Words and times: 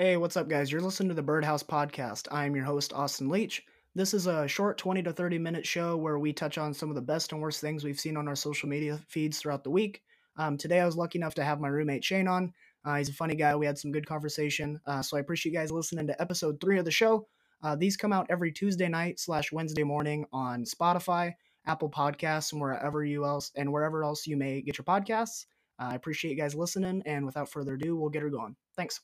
Hey, 0.00 0.16
what's 0.16 0.38
up, 0.38 0.48
guys? 0.48 0.72
You're 0.72 0.80
listening 0.80 1.10
to 1.10 1.14
the 1.14 1.22
Birdhouse 1.22 1.62
Podcast. 1.62 2.26
I'm 2.32 2.56
your 2.56 2.64
host, 2.64 2.94
Austin 2.94 3.28
Leach. 3.28 3.62
This 3.94 4.14
is 4.14 4.26
a 4.26 4.48
short 4.48 4.78
20 4.78 5.02
to 5.02 5.12
30 5.12 5.36
minute 5.36 5.66
show 5.66 5.94
where 5.94 6.18
we 6.18 6.32
touch 6.32 6.56
on 6.56 6.72
some 6.72 6.88
of 6.88 6.94
the 6.94 7.02
best 7.02 7.32
and 7.32 7.42
worst 7.42 7.60
things 7.60 7.84
we've 7.84 8.00
seen 8.00 8.16
on 8.16 8.26
our 8.26 8.34
social 8.34 8.66
media 8.66 8.98
feeds 9.08 9.38
throughout 9.38 9.62
the 9.62 9.68
week. 9.68 10.00
Um, 10.38 10.56
today, 10.56 10.80
I 10.80 10.86
was 10.86 10.96
lucky 10.96 11.18
enough 11.18 11.34
to 11.34 11.44
have 11.44 11.60
my 11.60 11.68
roommate 11.68 12.02
Shane 12.02 12.28
on. 12.28 12.54
Uh, 12.82 12.94
he's 12.94 13.10
a 13.10 13.12
funny 13.12 13.34
guy. 13.34 13.54
We 13.54 13.66
had 13.66 13.76
some 13.76 13.92
good 13.92 14.06
conversation. 14.06 14.80
Uh, 14.86 15.02
so 15.02 15.18
I 15.18 15.20
appreciate 15.20 15.52
you 15.52 15.58
guys 15.58 15.70
listening 15.70 16.06
to 16.06 16.18
episode 16.18 16.62
three 16.62 16.78
of 16.78 16.86
the 16.86 16.90
show. 16.90 17.26
Uh, 17.62 17.76
these 17.76 17.98
come 17.98 18.14
out 18.14 18.26
every 18.30 18.52
Tuesday 18.52 18.88
night 18.88 19.20
slash 19.20 19.52
Wednesday 19.52 19.84
morning 19.84 20.24
on 20.32 20.64
Spotify, 20.64 21.34
Apple 21.66 21.90
Podcasts, 21.90 22.52
and 22.52 22.60
wherever 22.62 23.04
you 23.04 23.26
else 23.26 23.52
and 23.54 23.70
wherever 23.70 24.02
else 24.02 24.26
you 24.26 24.38
may 24.38 24.62
get 24.62 24.78
your 24.78 24.86
podcasts. 24.86 25.44
Uh, 25.78 25.88
I 25.90 25.94
appreciate 25.94 26.30
you 26.30 26.38
guys 26.38 26.54
listening. 26.54 27.02
And 27.04 27.26
without 27.26 27.50
further 27.50 27.74
ado, 27.74 27.98
we'll 27.98 28.08
get 28.08 28.22
her 28.22 28.30
going. 28.30 28.56
Thanks. 28.76 28.98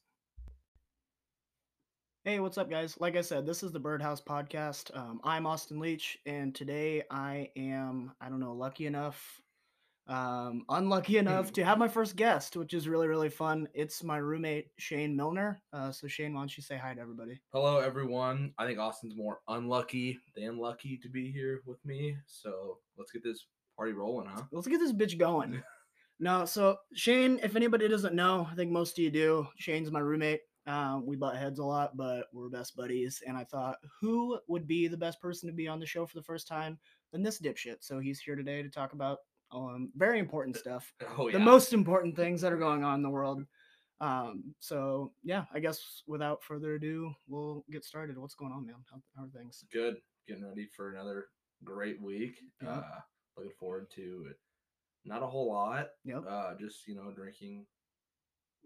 Hey, 2.27 2.41
what's 2.41 2.59
up, 2.59 2.69
guys? 2.69 2.97
Like 2.99 3.17
I 3.17 3.21
said, 3.21 3.47
this 3.47 3.63
is 3.63 3.71
the 3.71 3.79
Birdhouse 3.79 4.21
Podcast. 4.21 4.91
Um, 4.97 5.21
I'm 5.23 5.47
Austin 5.47 5.79
Leach, 5.79 6.19
and 6.27 6.53
today 6.53 7.05
I 7.09 7.51
am, 7.55 8.11
I 8.21 8.29
don't 8.29 8.41
know, 8.41 8.53
lucky 8.53 8.87
enough, 8.87 9.41
um, 10.09 10.65
unlucky 10.69 11.19
enough 11.19 11.53
to 11.53 11.65
have 11.65 11.79
my 11.79 11.87
first 11.87 12.17
guest, 12.17 12.57
which 12.57 12.75
is 12.75 12.89
really, 12.89 13.07
really 13.07 13.29
fun. 13.29 13.69
It's 13.75 14.03
my 14.03 14.17
roommate, 14.17 14.71
Shane 14.77 15.15
Milner. 15.15 15.63
Uh, 15.73 15.93
so, 15.93 16.09
Shane, 16.09 16.35
why 16.35 16.41
don't 16.41 16.57
you 16.57 16.65
say 16.65 16.77
hi 16.77 16.95
to 16.95 17.01
everybody? 17.01 17.41
Hello, 17.53 17.79
everyone. 17.79 18.53
I 18.59 18.67
think 18.67 18.81
Austin's 18.81 19.15
more 19.15 19.39
unlucky 19.47 20.19
than 20.35 20.59
lucky 20.59 20.99
to 21.05 21.09
be 21.09 21.31
here 21.31 21.61
with 21.65 21.79
me. 21.85 22.17
So 22.27 22.79
let's 22.99 23.13
get 23.13 23.23
this 23.23 23.47
party 23.77 23.93
rolling, 23.93 24.27
huh? 24.27 24.43
Let's 24.51 24.67
get 24.67 24.81
this 24.81 24.93
bitch 24.93 25.17
going. 25.17 25.63
no, 26.19 26.45
so 26.45 26.79
Shane, 26.93 27.39
if 27.45 27.55
anybody 27.55 27.87
doesn't 27.87 28.17
know, 28.17 28.49
I 28.51 28.57
think 28.57 28.73
most 28.73 28.99
of 28.99 29.05
you 29.05 29.13
do. 29.13 29.47
Shane's 29.59 29.93
my 29.93 30.01
roommate. 30.01 30.41
Um, 30.67 31.07
we 31.07 31.17
butt 31.17 31.37
heads 31.37 31.61
a 31.61 31.65
lot, 31.65 31.97
but 31.97 32.27
we're 32.33 32.49
best 32.49 32.77
buddies. 32.77 33.23
And 33.27 33.37
I 33.37 33.45
thought, 33.45 33.77
who 34.01 34.39
would 34.49 34.67
be 34.67 34.89
the 34.89 34.97
best 34.97 35.21
person 35.21 35.49
to 35.49 35.55
be 35.55 35.69
on 35.69 35.79
the 35.79 35.87
show 35.87 36.07
for 36.07 36.17
the 36.17 36.25
first 36.25 36.49
time 36.49 36.79
than 37.13 37.23
this 37.23 37.41
dipshit? 37.41 37.77
So 37.81 38.01
he's 38.01 38.21
here 38.21 38.35
today 38.35 38.63
to 38.63 38.69
talk 38.69 38.93
about 38.93 39.19
um, 39.53 39.91
very 39.97 40.19
important 40.19 40.57
stuff, 40.57 40.93
Oh, 41.19 41.31
the 41.31 41.39
most 41.39 41.73
important 41.73 42.17
things 42.17 42.41
that 42.41 42.53
are 42.53 42.59
going 42.59 42.83
on 42.83 42.97
in 42.97 43.03
the 43.03 43.11
world. 43.11 43.45
Um, 44.01 44.55
so 44.59 45.13
yeah, 45.23 45.45
I 45.55 45.61
guess 45.61 46.03
without 46.07 46.43
further 46.43 46.75
ado, 46.75 47.15
we'll 47.29 47.65
get 47.71 47.85
started. 47.85 48.19
What's 48.19 48.35
going 48.35 48.53
on, 48.53 48.67
man? 48.67 48.77
How, 48.91 49.01
how 49.17 49.25
are 49.25 49.29
things? 49.29 49.65
good. 49.73 49.97
Getting 50.27 50.45
ready 50.45 50.67
for 50.77 50.93
another 50.93 51.27
great 51.63 52.03
week. 52.03 52.41
Yeah. 52.61 52.79
Uh, 52.79 53.01
looking 53.37 53.53
forward 53.59 53.89
to 53.95 54.27
it. 54.29 54.37
Not 55.05 55.23
a 55.23 55.27
whole 55.27 55.49
lot. 55.49 55.91
Yep. 56.05 56.25
Uh, 56.29 56.55
just 56.59 56.89
you 56.89 56.97
know, 56.97 57.13
drinking 57.15 57.65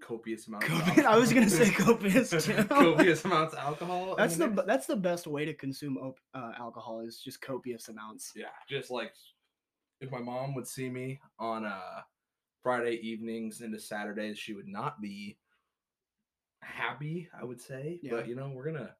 copious 0.01 0.48
amounts. 0.48 0.67
of 0.69 0.73
Copious- 0.73 1.06
I 1.06 1.17
was 1.19 1.33
gonna 1.33 1.51
say 1.51 1.70
copious, 1.70 2.31
copious 2.69 3.25
amounts 3.25 3.55
of 3.55 3.61
alcohol. 3.61 4.15
That's 4.17 4.37
the 4.37 4.48
that's 4.67 4.87
the 4.87 4.97
best 4.97 5.27
way 5.27 5.45
to 5.45 5.55
consume 5.55 5.97
op- 5.98 6.20
uh, 6.34 6.53
alcohol 6.59 7.01
is 7.01 7.20
just 7.20 7.41
copious 7.41 7.89
amounts. 7.89 8.33
yeah, 8.34 8.47
just 8.69 8.91
like 8.91 9.12
if 10.01 10.11
my 10.11 10.19
mom 10.21 10.55
would 10.55 10.67
see 10.67 10.89
me 10.89 11.21
on 11.39 11.65
uh 11.65 12.01
Friday 12.62 12.98
evenings 13.03 13.61
into 13.61 13.78
Saturdays, 13.78 14.39
she 14.39 14.55
would 14.55 14.69
not 14.69 15.01
be 15.01 15.37
happy, 16.62 17.28
I 17.39 17.45
would 17.45 17.61
say. 17.61 18.01
Yeah. 18.03 18.12
But 18.12 18.28
you 18.28 18.34
know, 18.34 18.51
we're 18.55 18.65
gonna 18.65 18.95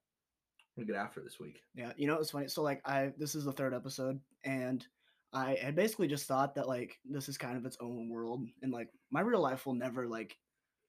we're 0.77 0.84
gonna 0.84 0.93
get 0.93 0.97
after 1.03 1.21
this 1.21 1.39
week. 1.41 1.61
Yeah, 1.75 1.93
you 1.97 2.06
know 2.06 2.17
it's 2.19 2.31
funny. 2.31 2.48
So 2.48 2.62
like 2.62 2.81
I 2.84 3.12
this 3.19 3.34
is 3.34 3.45
the 3.45 3.53
third 3.53 3.75
episode 3.75 4.21
and 4.45 4.87
I 5.33 5.56
had 5.62 5.77
basically 5.77 6.09
just 6.09 6.27
thought 6.27 6.55
that 6.56 6.67
like 6.69 6.98
this 7.09 7.28
is 7.28 7.39
kind 7.39 7.56
of 7.56 7.65
its 7.65 7.77
own 7.81 8.09
world 8.09 8.43
and 8.62 8.73
like 8.73 8.89
my 9.11 9.21
real 9.21 9.41
life 9.41 9.65
will 9.67 9.75
never 9.75 10.09
like 10.09 10.37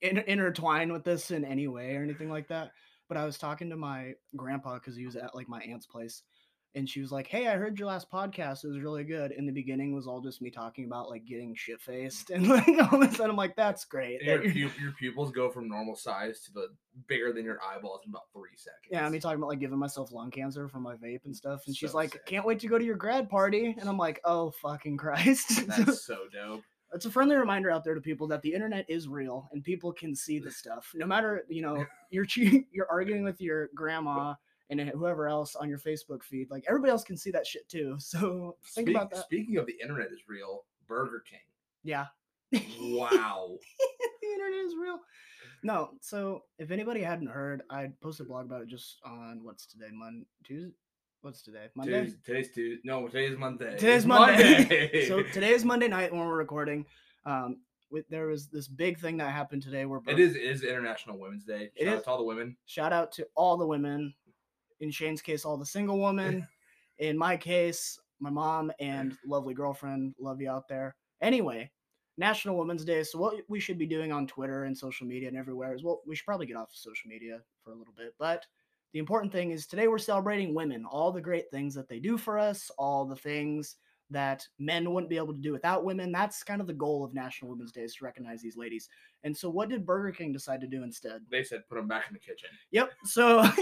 in- 0.01 0.17
intertwine 0.19 0.91
with 0.91 1.03
this 1.03 1.31
in 1.31 1.45
any 1.45 1.67
way 1.67 1.95
or 1.95 2.03
anything 2.03 2.29
like 2.29 2.47
that. 2.49 2.71
But 3.07 3.17
I 3.17 3.25
was 3.25 3.37
talking 3.37 3.69
to 3.69 3.75
my 3.75 4.13
grandpa 4.35 4.75
because 4.75 4.95
he 4.95 5.05
was 5.05 5.15
at 5.15 5.35
like 5.35 5.49
my 5.49 5.61
aunt's 5.61 5.85
place 5.85 6.23
and 6.73 6.87
she 6.87 7.01
was 7.01 7.11
like, 7.11 7.27
"Hey, 7.27 7.49
I 7.49 7.57
heard 7.57 7.77
your 7.77 7.89
last 7.89 8.09
podcast. 8.09 8.63
It 8.63 8.69
was 8.69 8.79
really 8.79 9.03
good." 9.03 9.33
In 9.33 9.45
the 9.45 9.51
beginning 9.51 9.93
was 9.93 10.07
all 10.07 10.21
just 10.21 10.41
me 10.41 10.49
talking 10.49 10.85
about 10.85 11.09
like 11.09 11.25
getting 11.25 11.53
shit 11.53 11.81
faced 11.81 12.29
and 12.29 12.47
like 12.47 12.65
all 12.69 13.03
of 13.03 13.09
a 13.09 13.11
sudden 13.13 13.31
I'm 13.31 13.35
like, 13.35 13.57
"That's 13.57 13.83
great." 13.83 14.21
Your, 14.21 14.39
pu- 14.39 14.49
your 14.81 14.93
pupils 14.97 15.33
go 15.33 15.49
from 15.49 15.67
normal 15.67 15.97
size 15.97 16.39
to 16.45 16.53
the 16.53 16.67
bigger 17.07 17.33
than 17.33 17.43
your 17.43 17.59
eyeballs 17.61 17.99
in 18.05 18.11
about 18.11 18.23
three 18.33 18.55
seconds. 18.55 18.87
Yeah, 18.89 19.05
I 19.05 19.09
mean, 19.09 19.19
talking 19.19 19.39
about 19.39 19.49
like 19.49 19.59
giving 19.59 19.77
myself 19.77 20.13
lung 20.13 20.31
cancer 20.31 20.69
from 20.69 20.83
my 20.83 20.95
vape 20.95 21.25
and 21.25 21.35
stuff. 21.35 21.63
And 21.67 21.75
she's 21.75 21.91
So 21.91 21.97
like, 21.97 22.13
sick. 22.13 22.25
can't 22.25 22.45
wait 22.45 22.61
to 22.61 22.67
go 22.67 22.77
to 22.77 22.85
your 22.85 22.95
grad 22.95 23.29
party. 23.29 23.75
And 23.77 23.89
I'm 23.89 23.97
like, 23.97 24.21
oh, 24.23 24.51
fucking 24.61 24.95
Christ. 25.03 25.67
that's 25.67 26.05
so 26.05 26.19
dope. 26.31 26.61
It's 26.93 27.05
a 27.05 27.11
friendly 27.11 27.35
reminder 27.35 27.71
out 27.71 27.83
there 27.83 27.95
to 27.95 28.01
people 28.01 28.27
that 28.27 28.41
the 28.41 28.53
internet 28.53 28.85
is 28.89 29.07
real 29.07 29.47
and 29.51 29.63
people 29.63 29.91
can 29.93 30.15
see 30.15 30.39
the 30.39 30.51
stuff. 30.51 30.91
No 30.93 31.05
matter, 31.05 31.43
you 31.49 31.61
know, 31.61 31.85
you're 32.09 32.25
you're 32.71 32.89
arguing 32.89 33.23
with 33.23 33.39
your 33.41 33.69
grandma 33.75 34.33
and 34.69 34.79
whoever 34.79 35.27
else 35.27 35.55
on 35.55 35.67
your 35.69 35.77
Facebook 35.77 36.23
feed. 36.23 36.49
Like, 36.49 36.63
everybody 36.67 36.91
else 36.91 37.03
can 37.03 37.17
see 37.17 37.31
that 37.31 37.45
shit 37.45 37.67
too. 37.69 37.95
So 37.99 38.55
think 38.73 38.87
Speak- 38.87 38.95
about 38.95 39.11
that. 39.11 39.25
Speaking 39.25 39.57
of 39.57 39.65
the 39.65 39.75
internet 39.81 40.07
is 40.11 40.19
real, 40.27 40.65
Burger 40.87 41.23
King. 41.29 41.39
Yeah. 41.83 42.05
Wow. 42.81 43.57
the 44.21 44.27
internet 44.27 44.65
is 44.65 44.73
real. 44.75 44.99
No, 45.63 45.91
so 46.01 46.43
if 46.57 46.71
anybody 46.71 47.01
hadn't 47.01 47.27
heard, 47.27 47.61
I 47.69 47.91
posted 48.01 48.25
a 48.25 48.29
blog 48.29 48.45
about 48.47 48.63
it 48.63 48.67
just 48.67 48.97
on 49.05 49.41
what's 49.43 49.65
today, 49.67 49.89
Monday, 49.93 50.25
Tuesday. 50.43 50.73
What's 51.21 51.43
today? 51.43 51.67
Monday. 51.75 51.91
today's, 51.91 52.15
today's 52.25 52.51
Tuesday. 52.51 52.81
No, 52.83 53.07
today's 53.07 53.37
Monday. 53.37 53.77
Today's 53.77 53.97
It's 53.97 54.05
Monday. 54.07 55.05
so 55.07 55.21
today 55.33 55.51
is 55.51 55.63
Monday 55.63 55.87
night 55.87 56.11
when 56.11 56.19
we're 56.21 56.35
recording. 56.35 56.83
Um, 57.27 57.57
with, 57.91 58.09
there 58.09 58.25
was 58.25 58.47
this 58.47 58.67
big 58.67 58.97
thing 58.99 59.17
that 59.17 59.31
happened 59.31 59.61
today 59.61 59.85
where 59.85 59.99
it 59.99 60.05
Bur- 60.05 60.19
is 60.19 60.35
it 60.35 60.41
is 60.41 60.63
International 60.63 61.19
Women's 61.19 61.45
Day. 61.45 61.69
It 61.75 61.87
out 61.87 61.97
is. 61.99 62.03
to 62.05 62.09
all 62.09 62.17
the 62.17 62.23
women. 62.23 62.57
Shout 62.65 62.91
out 62.91 63.11
to 63.13 63.27
all 63.35 63.55
the 63.55 63.67
women. 63.67 64.15
In 64.79 64.89
Shane's 64.89 65.21
case, 65.21 65.45
all 65.45 65.57
the 65.57 65.65
single 65.65 65.99
women. 65.99 66.47
In 66.97 67.19
my 67.19 67.37
case, 67.37 67.99
my 68.19 68.31
mom 68.31 68.71
and 68.79 69.15
lovely 69.23 69.53
girlfriend. 69.53 70.15
Love 70.19 70.41
you 70.41 70.49
out 70.49 70.67
there. 70.67 70.95
Anyway, 71.21 71.69
National 72.17 72.57
Women's 72.57 72.83
Day. 72.83 73.03
So 73.03 73.19
what 73.19 73.35
we 73.47 73.59
should 73.59 73.77
be 73.77 73.85
doing 73.85 74.11
on 74.11 74.25
Twitter 74.25 74.63
and 74.63 74.75
social 74.75 75.05
media 75.05 75.27
and 75.27 75.37
everywhere 75.37 75.75
is 75.75 75.83
well, 75.83 76.01
we 76.07 76.15
should 76.15 76.25
probably 76.25 76.47
get 76.47 76.57
off 76.57 76.71
of 76.71 76.77
social 76.77 77.09
media 77.09 77.41
for 77.63 77.73
a 77.73 77.75
little 77.75 77.93
bit. 77.95 78.15
But 78.17 78.47
the 78.93 78.99
important 78.99 79.31
thing 79.31 79.51
is 79.51 79.67
today 79.67 79.87
we're 79.87 79.97
celebrating 79.97 80.53
women, 80.53 80.85
all 80.85 81.11
the 81.11 81.21
great 81.21 81.49
things 81.51 81.73
that 81.75 81.87
they 81.87 81.99
do 81.99 82.17
for 82.17 82.37
us, 82.37 82.69
all 82.77 83.05
the 83.05 83.15
things 83.15 83.77
that 84.11 84.45
men 84.59 84.91
wouldn't 84.93 85.09
be 85.09 85.17
able 85.17 85.33
to 85.33 85.39
do 85.39 85.53
without 85.53 85.85
women. 85.85 86.11
That's 86.11 86.43
kind 86.43 86.61
of 86.61 86.67
the 86.67 86.73
goal 86.73 87.03
of 87.03 87.13
National 87.13 87.49
Women's 87.49 87.71
Day 87.71 87.81
is 87.81 87.95
to 87.95 88.05
recognize 88.05 88.41
these 88.41 88.57
ladies. 88.57 88.89
And 89.23 89.35
so 89.35 89.49
what 89.49 89.69
did 89.69 89.85
Burger 89.85 90.11
King 90.11 90.33
decide 90.33 90.61
to 90.61 90.67
do 90.67 90.83
instead? 90.83 91.21
They 91.31 91.43
said 91.43 91.67
put 91.69 91.75
them 91.75 91.87
back 91.87 92.05
in 92.09 92.13
the 92.13 92.19
kitchen. 92.19 92.49
Yep. 92.71 92.91
So 93.05 93.43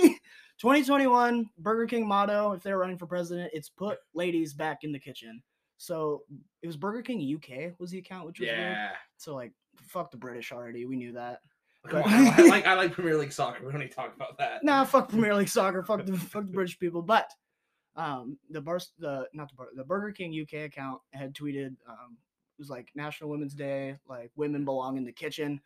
2021 0.60 1.50
Burger 1.60 1.86
King 1.86 2.08
motto, 2.08 2.52
if 2.54 2.64
they're 2.64 2.80
running 2.80 2.98
for 2.98 3.06
president, 3.06 3.52
it's 3.54 3.70
put 3.70 4.00
ladies 4.14 4.54
back 4.54 4.80
in 4.84 4.92
the 4.92 5.00
kitchen. 5.00 5.42
So 5.78 6.24
it 6.62 6.68
was 6.68 6.78
Burger 6.78 7.02
King 7.02 7.36
UK 7.36 7.80
was 7.80 7.92
the 7.92 8.00
account, 8.00 8.26
which 8.26 8.40
was 8.40 8.48
weird. 8.48 8.60
Yeah. 8.60 8.92
So 9.18 9.36
like 9.36 9.54
fuck 9.78 10.12
the 10.12 10.18
British 10.18 10.52
already. 10.52 10.86
We 10.86 10.98
knew 10.98 11.14
that. 11.14 11.40
Come 11.88 12.04
on, 12.04 12.10
I, 12.12 12.34
I 12.38 12.42
like 12.48 12.68
I 12.68 12.74
like 12.74 12.92
Premier 12.94 13.18
League 13.18 13.32
soccer. 13.32 13.66
We 13.66 13.72
don't 13.72 13.82
need 13.82 13.90
to 13.90 13.96
talk 13.96 14.14
about 14.16 14.38
that. 14.38 14.64
Nah, 14.64 14.84
fuck 14.84 15.10
Premier 15.10 15.36
League 15.36 15.48
soccer. 15.48 15.84
Fuck 15.84 16.06
the 16.06 16.18
fuck 16.18 16.44
the 16.44 16.52
British 16.52 16.78
people. 16.78 17.02
But 17.02 17.32
um 17.96 18.38
the 18.50 18.62
bar 18.62 18.80
the 19.00 19.28
not 19.34 19.50
the 19.50 19.56
bar 19.56 19.68
the 19.76 19.84
Burger 19.84 20.12
King 20.12 20.40
UK 20.40 20.66
account 20.66 21.02
had 21.14 21.34
tweeted 21.34 21.76
um 21.88 22.18
it 22.58 22.62
was 22.62 22.70
like 22.70 22.90
National 22.96 23.30
Women's 23.30 23.54
Day, 23.54 23.96
like 24.08 24.32
women 24.36 24.66
belong 24.66 24.98
in 24.98 25.06
the 25.06 25.12
kitchen 25.12 25.62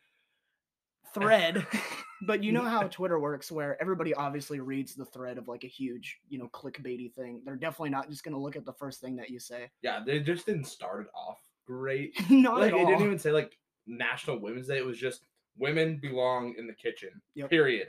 thread. 1.13 1.66
but 2.28 2.44
you 2.44 2.51
know 2.51 2.62
how 2.62 2.84
Twitter 2.84 3.19
works 3.19 3.51
where 3.51 3.81
everybody 3.81 4.13
obviously 4.13 4.59
reads 4.59 4.94
the 4.94 5.06
thread 5.06 5.40
of 5.40 5.47
like 5.47 5.63
a 5.63 5.68
huge, 5.68 6.19
you 6.30 6.38
know, 6.38 6.50
clickbaity 6.53 7.12
thing. 7.12 7.41
They're 7.44 7.56
definitely 7.56 7.90
not 7.90 8.09
just 8.09 8.24
gonna 8.24 8.38
look 8.38 8.56
at 8.56 8.66
the 8.66 8.74
first 8.74 9.01
thing 9.01 9.16
that 9.16 9.31
you 9.31 9.40
say. 9.40 9.72
Yeah, 9.81 10.01
they 10.06 10.19
just 10.19 10.45
didn't 10.45 10.66
start 10.66 11.01
it 11.01 11.07
off 11.16 11.40
great. 11.66 12.13
not 12.30 12.59
like 12.59 12.74
at 12.74 12.80
it 12.80 12.84
all. 12.84 12.88
didn't 12.88 13.06
even 13.06 13.19
say 13.19 13.31
like 13.31 13.57
National 13.88 14.40
Women's 14.40 14.68
Day. 14.68 14.78
It 14.78 14.85
was 14.85 15.00
just 15.00 15.25
women 15.58 15.97
belong 16.02 16.56
in 16.58 16.68
the 16.68 16.74
kitchen. 16.74 17.09
Yep. 17.36 17.50
Period. 17.50 17.88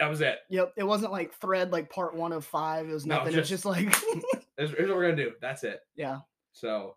That 0.00 0.08
was 0.10 0.20
it. 0.20 0.38
Yep, 0.50 0.72
it 0.76 0.82
wasn't 0.84 1.12
like 1.12 1.32
thread 1.34 1.70
like 1.72 1.88
part 1.88 2.14
one 2.16 2.32
of 2.32 2.44
five. 2.44 2.88
It 2.88 2.92
was 2.92 3.06
No, 3.06 3.18
nothing. 3.18 3.34
it's 3.38 3.48
just- 3.48 3.50
just 3.50 3.64
like 3.64 3.94
Here's, 4.56 4.70
what 4.72 4.96
we're 4.96 5.02
gonna 5.10 5.16
do. 5.16 5.32
That's 5.40 5.64
it. 5.64 5.80
yeah. 5.96 6.18
So 6.52 6.96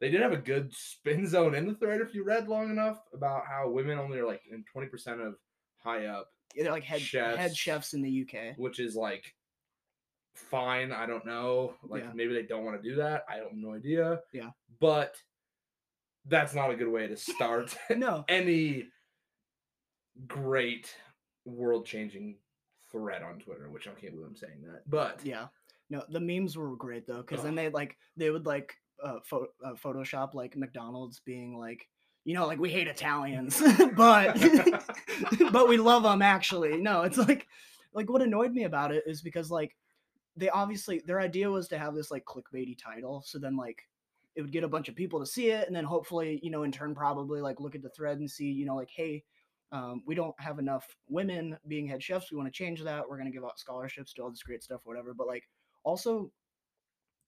they 0.00 0.10
did 0.10 0.20
have 0.22 0.32
a 0.32 0.36
good 0.38 0.72
spin 0.74 1.26
zone 1.26 1.54
in 1.54 1.66
the 1.66 1.74
thread 1.74 2.00
if 2.00 2.14
you 2.14 2.24
read 2.24 2.48
long 2.48 2.70
enough 2.70 2.98
about 3.14 3.44
how 3.46 3.68
women 3.70 3.98
only 3.98 4.18
are 4.18 4.26
like 4.26 4.42
in 4.50 4.64
20% 4.74 5.26
of 5.26 5.34
high 5.78 6.06
up, 6.06 6.28
They're 6.56 6.70
like 6.70 6.84
head 6.84 7.00
chefs, 7.00 7.36
head 7.38 7.50
Chefs. 7.50 7.56
chefs 7.58 7.94
in 7.94 8.02
the 8.02 8.22
UK. 8.26 8.56
which 8.58 8.80
is 8.80 8.94
like 8.96 9.34
fine. 10.34 10.92
I 10.92 11.06
don't 11.06 11.24
know. 11.26 11.74
Like 11.82 12.02
Yeah. 12.04 12.12
maybe 12.14 12.34
they 12.34 12.42
don't 12.42 12.64
want 12.64 12.82
to 12.82 12.88
do 12.88 12.96
that. 12.96 13.24
I 13.28 13.36
have 13.36 13.46
no 13.54 13.72
idea. 13.74 14.20
Yeah. 14.32 14.50
But 14.80 15.14
that's 16.26 16.54
not 16.54 16.70
a 16.70 16.76
good 16.76 16.88
way 16.88 17.06
to 17.06 17.16
start 17.16 17.76
No. 17.96 18.24
any 18.28 18.88
great 20.26 20.94
world 21.44 21.86
changing 21.86 22.36
thread 22.90 23.22
on 23.22 23.38
Twitter, 23.38 23.68
which 23.70 23.88
I 23.88 23.92
can't 23.92 24.12
believe 24.12 24.28
I'm 24.28 24.36
saying 24.36 24.62
that. 24.66 24.88
But 24.88 25.20
Yeah. 25.24 25.46
No, 25.90 26.02
the 26.08 26.20
memes 26.20 26.56
were 26.56 26.74
great 26.76 27.06
though, 27.06 27.22
because 27.22 27.42
then 27.42 27.54
they 27.54 27.68
like 27.68 27.96
they 28.16 28.30
would 28.30 28.46
like 28.46 28.74
uh, 29.02 29.18
pho- 29.22 29.48
uh, 29.64 29.74
Photoshop 29.74 30.32
like 30.32 30.56
McDonald's 30.56 31.20
being 31.20 31.58
like, 31.58 31.88
you 32.24 32.34
know, 32.34 32.46
like 32.46 32.58
we 32.58 32.70
hate 32.70 32.88
Italians, 32.88 33.62
but 33.96 34.34
but 35.52 35.68
we 35.68 35.76
love 35.76 36.04
them 36.04 36.22
actually. 36.22 36.78
No, 36.78 37.02
it's 37.02 37.18
like 37.18 37.46
like 37.92 38.08
what 38.08 38.22
annoyed 38.22 38.52
me 38.52 38.64
about 38.64 38.92
it 38.92 39.04
is 39.06 39.20
because 39.20 39.50
like 39.50 39.76
they 40.36 40.48
obviously 40.48 41.02
their 41.04 41.20
idea 41.20 41.50
was 41.50 41.68
to 41.68 41.78
have 41.78 41.94
this 41.94 42.10
like 42.10 42.24
clickbaity 42.24 42.76
title, 42.82 43.22
so 43.26 43.38
then 43.38 43.56
like 43.56 43.82
it 44.36 44.42
would 44.42 44.52
get 44.52 44.64
a 44.64 44.68
bunch 44.68 44.88
of 44.88 44.96
people 44.96 45.20
to 45.20 45.26
see 45.26 45.50
it, 45.50 45.66
and 45.66 45.76
then 45.76 45.84
hopefully 45.84 46.40
you 46.42 46.50
know 46.50 46.62
in 46.62 46.72
turn 46.72 46.94
probably 46.94 47.42
like 47.42 47.60
look 47.60 47.74
at 47.74 47.82
the 47.82 47.90
thread 47.90 48.18
and 48.18 48.30
see 48.30 48.46
you 48.46 48.64
know 48.64 48.76
like 48.76 48.90
hey. 48.90 49.22
Um, 49.74 50.02
we 50.06 50.14
don't 50.14 50.38
have 50.38 50.58
enough 50.58 50.86
women 51.08 51.58
being 51.66 51.86
head 51.86 52.02
chefs. 52.02 52.30
We 52.30 52.36
want 52.36 52.46
to 52.46 52.56
change 52.56 52.82
that. 52.82 53.02
We're 53.08 53.16
going 53.16 53.30
to 53.30 53.34
give 53.34 53.44
out 53.44 53.58
scholarships 53.58 54.12
to 54.14 54.22
all 54.22 54.30
this 54.30 54.42
great 54.42 54.62
stuff, 54.62 54.82
whatever. 54.84 55.14
But 55.14 55.26
like, 55.26 55.42
also, 55.82 56.30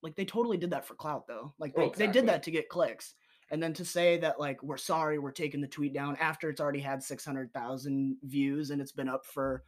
like 0.01 0.15
they 0.15 0.25
totally 0.25 0.57
did 0.57 0.69
that 0.69 0.85
for 0.85 0.95
clout, 0.95 1.27
though. 1.27 1.53
Like 1.59 1.75
they, 1.75 1.81
Oh, 1.83 1.93
they 1.95 2.07
did 2.07 2.27
that 2.27 2.43
to 2.43 2.51
get 2.51 2.69
clicks 2.69 3.15
and 3.51 3.61
then 3.61 3.73
to 3.73 3.85
say 3.85 4.17
that 4.17 4.39
like 4.39 4.61
we're 4.61 4.77
sorry 4.77 5.19
we're 5.19 5.31
taking 5.31 5.61
the 5.61 5.67
tweet 5.67 5.93
down 5.93 6.17
after 6.17 6.49
it's 6.49 6.59
already 6.59 6.81
had 6.81 7.01
600,000 7.01 8.17
views 8.23 8.71
and 8.71 8.81
it's 8.81 8.91
been 8.91 9.07
up 9.07 9.25
for 9.25 9.63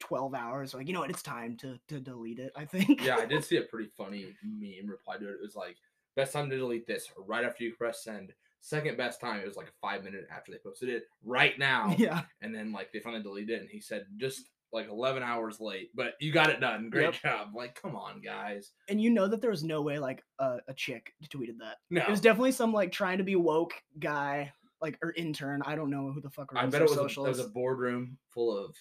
12 0.00 0.34
hours 0.34 0.74
like 0.74 0.86
you 0.86 0.94
know 0.94 1.00
what 1.00 1.10
it's 1.10 1.22
time 1.22 1.56
to 1.56 1.76
to 1.88 1.98
delete 1.98 2.38
it 2.38 2.52
i 2.54 2.64
think 2.64 3.04
yeah, 3.04 3.16
I 3.16 3.26
did 3.26 3.44
see 3.44 3.56
a 3.56 3.62
pretty 3.62 3.90
funny 3.96 4.26
meme 4.44 4.88
reply 4.88 5.16
to 5.16 5.28
it. 5.28 5.32
It 5.32 5.42
was 5.42 5.56
like, 5.56 5.76
best 6.16 6.32
time 6.32 6.50
to 6.50 6.56
delete 6.56 6.86
this 6.86 7.10
right 7.16 7.44
after 7.44 7.64
you 7.64 7.74
press 7.74 8.02
send. 8.02 8.32
Second 8.60 8.96
best 8.96 9.20
time, 9.20 9.40
it 9.40 9.46
was 9.46 9.56
like 9.56 9.68
a 9.68 9.78
five 9.80 10.02
minute 10.04 10.26
after 10.34 10.52
they 10.52 10.58
posted 10.58 10.88
it 10.88 11.04
right 11.24 11.58
now. 11.58 11.94
yeah 11.98 12.22
And 12.42 12.54
then 12.54 12.72
like 12.72 12.92
they 12.92 12.98
finally 13.00 13.22
deleted 13.22 13.50
it 13.58 13.60
and 13.62 13.70
he 13.70 13.80
said 13.80 14.06
just 14.16 14.48
like 14.72 14.88
11 14.90 15.22
hours 15.22 15.60
late, 15.60 15.90
but 15.94 16.12
you 16.20 16.30
got 16.30 16.50
it 16.50 16.60
done. 16.60 16.90
Great 16.90 17.04
Yep. 17.04 17.22
job. 17.22 17.48
Like, 17.54 17.80
come 17.80 17.96
on, 17.96 18.20
guys. 18.20 18.72
and 18.90 19.00
you 19.00 19.08
know 19.10 19.26
that 19.26 19.40
there 19.40 19.50
was 19.50 19.64
no 19.64 19.80
way 19.80 19.98
like 19.98 20.22
a, 20.38 20.58
a 20.68 20.74
chick 20.74 21.12
tweeted 21.34 21.56
that 21.60 21.76
No. 21.88 22.02
it 22.02 22.10
was 22.10 22.20
definitely 22.20 22.52
some 22.52 22.72
like 22.72 22.92
trying 22.92 23.16
to 23.18 23.24
be 23.24 23.36
woke 23.36 23.72
guy 23.98 24.52
like 24.82 24.98
or 25.02 25.12
intern 25.16 25.60
i 25.66 25.74
don't 25.74 25.90
know 25.90 26.12
who 26.12 26.20
the 26.20 26.30
fuck 26.30 26.52
I 26.54 26.66
bet 26.66 26.82
it 26.82 26.88
was, 26.88 26.96
a, 26.98 27.04
it 27.24 27.28
was 27.28 27.38
a 27.40 27.48
boardroom 27.48 28.18
full 28.28 28.56
of 28.56 28.76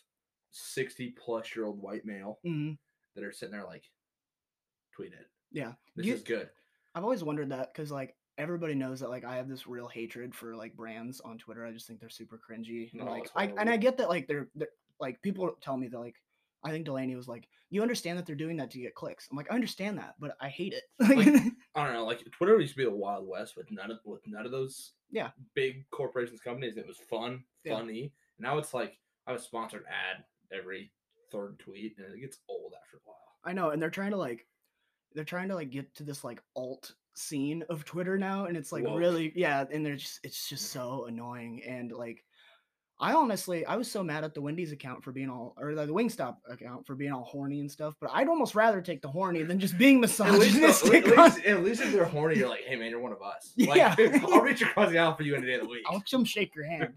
60 0.52 1.16
plus 1.24 1.56
year 1.56 1.66
old 1.66 1.82
white 1.82 2.04
male 2.06 2.40
Mhm. 2.46 2.78
that 3.16 3.24
are 3.24 3.32
sitting 3.32 3.54
there 3.54 3.66
like, 3.66 3.84
tweet 4.92 5.14
it. 5.14 5.28
yeah 5.52 5.74
This 5.96 6.06
You- 6.08 6.14
is 6.16 6.24
good. 6.24 6.50
I've 6.96 7.04
always 7.04 7.24
wondered 7.24 7.50
that 7.50 7.72
because 7.74 7.92
like 7.92 8.17
everybody 8.38 8.76
knows 8.76 9.00
that 9.00 9.10
like 9.10 9.24
I 9.26 9.36
have 9.36 9.48
this 9.50 9.68
real 9.68 9.88
hatred 9.88 10.34
for 10.36 10.56
like 10.56 10.76
brands 10.76 11.20
on 11.22 11.38
Twitter. 11.38 11.66
I 11.66 11.72
just 11.72 11.88
think 11.88 12.00
they're 12.00 12.10
super 12.10 12.40
cringy. 12.40 12.92
And 12.94 13.04
No, 13.06 13.12
like 13.12 13.30
I 13.36 13.46
and. 13.58 13.70
I 13.70 13.78
get 13.78 13.98
that 13.98 14.10
like 14.10 14.28
they're, 14.28 14.48
they're 14.56 14.70
like 15.00 15.22
people 15.22 15.56
tell 15.62 15.78
me 15.78 15.88
that 15.88 16.00
like 16.00 16.16
I 16.64 16.72
think 16.72 16.86
Delaney 16.86 17.16
was 17.16 17.28
like, 17.28 17.48
you 17.70 17.82
understand 17.84 18.18
that 18.18 18.26
they're 18.26 18.36
doing 18.36 18.58
that 18.58 18.72
to 18.72 18.80
get 18.80 18.96
clicks. 18.96 19.28
I'm 19.30 19.38
like, 19.38 19.52
I 19.52 19.56
understand 19.56 19.98
that, 20.00 20.16
but 20.20 20.36
I 20.42 20.50
hate 20.50 20.74
it. 20.74 20.84
Like, 21.16 21.28
I 21.76 21.84
don't 21.86 21.94
know, 21.94 22.06
like 22.06 22.24
Twitter 22.32 22.60
used 22.60 22.74
to 22.74 22.78
be 22.78 22.84
the 22.86 22.92
Wild 22.92 23.28
West 23.28 23.56
with 23.56 23.70
none 23.72 23.92
of 23.92 24.00
with 24.06 24.22
none 24.28 24.46
of 24.46 24.52
those 24.52 24.94
Yeah. 25.12 25.30
big 25.54 25.86
corporations 25.92 26.42
companies. 26.42 26.78
It 26.78 26.88
was 26.88 26.98
fun, 26.98 27.44
Yeah. 27.64 27.78
funny. 27.78 28.12
Now 28.40 28.58
it's 28.58 28.74
like 28.74 28.98
I 29.28 29.32
have 29.32 29.40
a 29.40 29.44
sponsored 29.44 29.86
ad 29.88 30.24
every 30.52 30.92
third 31.32 31.60
tweet, 31.60 31.98
and 31.98 32.14
it 32.14 32.20
gets 32.22 32.38
old 32.48 32.74
after 32.82 32.98
a 32.98 33.00
while. 33.04 33.16
I 33.44 33.54
know, 33.54 33.70
and 33.72 33.82
they're 33.82 33.90
trying 33.90 34.12
to 34.12 34.18
like 34.18 34.48
they're 35.14 35.24
trying 35.24 35.50
to 35.50 35.56
like 35.56 35.70
get 35.70 35.94
to 35.96 36.04
this 36.04 36.24
like 36.24 36.42
alt 36.56 36.94
scene 37.18 37.64
of 37.70 37.84
Twitter 37.86 38.18
now, 38.18 38.46
and 38.46 38.56
it's 38.56 38.72
like 38.72 38.84
Woke. 38.86 39.00
really 39.00 39.32
yeah, 39.36 39.66
and 39.72 39.86
they're 39.86 39.96
just 39.96 40.20
it's 40.24 40.48
just 40.50 40.72
so 40.72 41.06
annoying 41.08 41.62
and 41.68 41.92
like 41.92 42.24
I 43.00 43.14
honestly 43.14 43.64
I 43.66 43.76
was 43.76 43.90
so 43.92 44.04
mad 44.04 44.24
at 44.24 44.34
the 44.34 44.42
Wendy's 44.42 44.72
account 44.72 45.04
for 45.04 45.12
being 45.12 45.30
all 45.30 45.54
or 45.60 45.76
the 45.76 45.86
Wingstop 45.88 46.38
account 46.50 46.88
for 46.88 46.96
being 46.96 47.12
all 47.12 47.24
horny 47.24 47.60
and 47.60 47.70
stuff, 47.72 47.94
but 48.02 48.10
I'd 48.12 48.28
almost 48.28 48.56
rather 48.56 48.82
take 48.82 49.02
the 49.04 49.08
horny 49.08 49.44
than 49.44 49.60
just 49.60 49.78
being 49.78 49.98
At 50.04 50.10
least, 50.10 50.20
misogynistic. 50.60 51.08
at, 51.08 51.18
least, 51.18 51.46
at 51.46 51.64
least 51.64 51.82
if 51.84 51.92
they're 51.94 52.06
horny, 52.06 52.38
you're 52.38 52.50
like, 52.50 52.64
hey 52.66 52.76
man, 52.76 52.90
you're 52.90 53.00
one 53.00 53.12
of 53.14 53.22
us. 53.22 53.54
Like, 53.58 53.78
Yeah. 53.78 53.96
I'll 54.24 54.42
reach 54.42 54.64
across 54.64 54.90
the 54.92 54.98
aisle 54.98 55.16
for 55.16 55.24
you 55.24 55.36
any 55.36 55.46
day 55.46 55.54
of 55.56 55.62
the 55.62 55.68
week. 55.68 55.84
I'll 55.88 56.04
come 56.10 56.26
shake 56.26 56.56
your 56.56 56.66
hand 56.66 56.94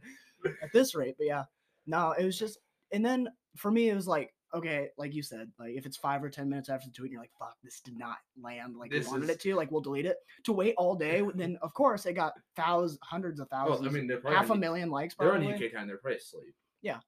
at 0.63 0.73
this 0.73 0.95
rate. 0.95 1.17
But 1.19 1.27
yeah, 1.27 1.45
no, 1.87 2.13
it 2.13 2.25
was 2.25 2.39
just, 2.39 2.59
and 2.93 3.05
then 3.05 3.29
for 3.57 3.71
me, 3.71 3.91
it 3.91 3.95
was 3.95 4.09
like, 4.09 4.33
okay, 4.55 4.89
like 4.99 5.15
you 5.15 5.23
said, 5.23 5.51
like 5.59 5.75
if 5.75 5.87
it's 5.87 5.97
five 5.97 6.23
or 6.25 6.29
10 6.31 6.49
minutes 6.49 6.69
after 6.69 6.87
the 6.89 6.93
tweet, 6.93 7.07
and 7.09 7.13
you're 7.13 7.23
like, 7.23 7.31
fuck, 7.39 7.57
this 7.63 7.81
did 7.81 7.97
not 7.99 8.17
land 8.41 8.77
like 8.77 8.91
This 8.91 9.07
we 9.07 9.11
wanted 9.13 9.25
is- 9.25 9.37
it 9.37 9.41
to, 9.41 9.55
like 9.55 9.71
we'll 9.71 9.81
delete 9.81 10.07
it. 10.07 10.17
To 10.45 10.53
wait 10.53 10.75
all 10.79 10.95
day, 10.95 11.23
then 11.35 11.59
of 11.63 11.73
course 11.75 12.07
it 12.07 12.15
got 12.15 12.33
thousands, 12.57 12.99
hundreds 13.03 13.41
of 13.41 13.49
Well, 13.51 13.67
thousands, 13.67 13.89
I 13.89 13.91
mean, 13.99 14.07
they're 14.07 14.19
probably 14.21 14.37
half 14.39 14.51
a 14.51 14.53
on, 14.55 14.61
million 14.61 14.91
likes 14.91 15.15
they're 15.19 15.33
on 15.33 15.43
UK 15.47 15.73
time. 15.73 15.87
They're 15.87 15.99
probably 15.99 16.17
asleep. 16.19 16.55
Yeah. 16.83 16.99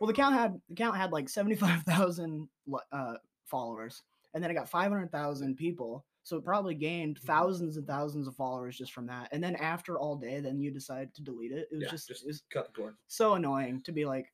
Well, 0.00 0.06
the 0.08 0.12
count 0.14 0.34
had 0.34 0.60
the 0.68 0.74
count 0.74 0.96
had 0.96 1.12
like 1.12 1.28
75,000 1.28 2.48
li- 2.66 2.78
uh, 2.92 3.14
followers, 3.46 4.02
and 4.34 4.42
then 4.42 4.50
it 4.50 4.54
got 4.54 4.68
500,000 4.68 5.56
people. 5.56 6.04
So 6.24 6.36
it 6.36 6.44
probably 6.44 6.74
gained 6.74 7.16
Mhm. 7.18 7.22
thousands 7.24 7.76
and 7.78 7.86
thousands 7.86 8.28
of 8.28 8.36
followers 8.36 8.76
just 8.76 8.92
from 8.92 9.06
that. 9.06 9.28
And 9.32 9.42
then 9.42 9.56
after 9.56 9.98
all 9.98 10.14
day, 10.16 10.40
then 10.40 10.60
you 10.60 10.70
decide 10.70 11.14
to 11.14 11.22
delete 11.22 11.52
it. 11.52 11.68
It 11.72 11.76
was 11.76 11.84
Yeah, 11.84 11.90
just, 11.90 12.08
just 12.08 12.22
it 12.24 12.26
was 12.26 12.42
cut 12.52 12.66
the 12.66 12.72
cord. 12.82 12.96
so 13.06 13.34
annoying 13.34 13.80
to 13.82 13.92
be 13.92 14.04
like, 14.04 14.30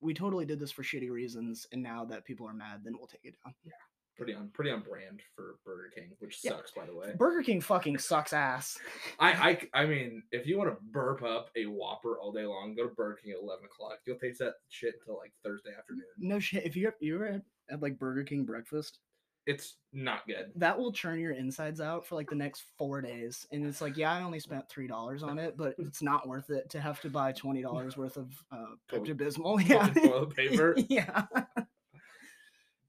we 0.00 0.14
totally 0.14 0.44
did 0.44 0.58
this 0.60 0.72
for 0.72 0.82
shitty 0.82 1.10
reasons, 1.10 1.66
and 1.72 1.82
now 1.82 2.04
that 2.06 2.24
people 2.24 2.46
are 2.46 2.54
mad, 2.54 2.82
then 2.84 2.94
we'll 2.98 3.06
take 3.06 3.24
it 3.24 3.34
down. 3.44 3.54
Yeah. 3.64 3.72
Pretty 4.16 4.32
on 4.32 4.48
pretty 4.48 4.70
on 4.70 4.80
brand 4.80 5.20
for 5.34 5.56
Burger 5.62 5.90
King, 5.94 6.12
which 6.20 6.38
Yeah. 6.42 6.52
sucks 6.52 6.70
by 6.70 6.86
the 6.86 6.94
way. 6.94 7.12
Burger 7.18 7.42
King 7.42 7.60
fucking 7.60 7.98
sucks 7.98 8.32
ass. 8.32 8.78
I, 9.20 9.58
I 9.74 9.82
I 9.82 9.84
mean, 9.86 10.22
if 10.32 10.46
you 10.46 10.56
want 10.56 10.70
to 10.70 10.78
burp 10.90 11.22
up 11.22 11.50
a 11.54 11.66
Whopper 11.66 12.18
all 12.18 12.32
day 12.32 12.46
long, 12.46 12.74
go 12.74 12.88
to 12.88 12.94
Burger 12.94 13.18
King 13.22 13.32
at 13.32 13.42
eleven 13.42 13.66
o'clock. 13.66 13.98
You'll 14.06 14.18
taste 14.18 14.38
that 14.38 14.54
shit 14.70 14.94
until 15.00 15.18
like 15.18 15.32
Thursday 15.44 15.72
afternoon. 15.76 16.04
No 16.18 16.38
shit. 16.38 16.64
If 16.64 16.76
you 16.76 16.90
you 16.98 17.16
ever 17.16 17.30
had, 17.30 17.42
had 17.68 17.82
like 17.82 17.98
Burger 17.98 18.24
King 18.24 18.46
breakfast, 18.46 19.00
It's 19.46 19.76
not 19.92 20.26
good. 20.26 20.50
that 20.56 20.76
will 20.78 20.92
churn 20.92 21.20
your 21.20 21.30
insides 21.32 21.80
out 21.80 22.04
for 22.04 22.16
like 22.16 22.28
the 22.28 22.34
next 22.36 22.64
four 22.76 23.00
days. 23.00 23.46
And 23.52 23.64
it's 23.64 23.80
like, 23.80 23.96
yeah, 23.96 24.12
I 24.12 24.22
only 24.22 24.40
spent 24.40 24.68
three 24.68 24.88
dollars 24.88 25.22
on 25.22 25.38
it, 25.38 25.56
but 25.56 25.74
it's 25.78 26.02
not 26.02 26.26
worth 26.28 26.50
it 26.50 26.68
to 26.70 26.80
have 26.80 27.00
to 27.02 27.08
buy 27.10 27.32
twenty 27.32 27.62
dollars 27.62 27.96
worth 27.98 28.16
of 28.16 28.32
uh, 28.50 28.74
Pepto 28.90 29.14
Bismol. 29.14 29.62
Yeah, 29.68 29.88
Toilet 29.88 30.34
paper. 30.36 30.74
yeah, 30.88 31.24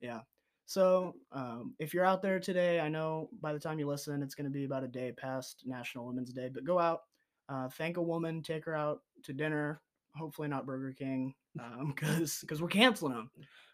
yeah. 0.02 0.20
So 0.66 1.16
um, 1.32 1.76
if 1.80 1.94
you're 1.94 2.04
out 2.06 2.22
there 2.22 2.40
today, 2.40 2.80
I 2.82 2.90
know 2.90 3.30
by 3.42 3.54
the 3.54 3.60
time 3.60 3.80
you 3.80 3.88
listen, 3.88 4.22
it's 4.22 4.36
going 4.36 4.46
to 4.46 4.52
be 4.52 4.66
about 4.66 4.84
a 4.84 4.88
day 4.88 5.14
past 5.14 5.64
National 5.66 6.06
Women's 6.06 6.34
Day. 6.34 6.50
But 6.54 6.66
go 6.66 6.78
out, 6.78 7.02
uh, 7.48 7.70
thank 7.70 7.98
a 7.98 8.02
woman, 8.02 8.42
take 8.42 8.66
her 8.66 8.76
out 8.76 9.02
to 9.24 9.32
dinner. 9.34 9.82
Hopefully 10.16 10.48
not 10.48 10.66
Burger 10.66 10.94
King, 10.94 11.34
because 11.88 12.40
because 12.42 12.62
we're 12.62 12.68
canceling 12.68 13.14
them. 13.14 13.32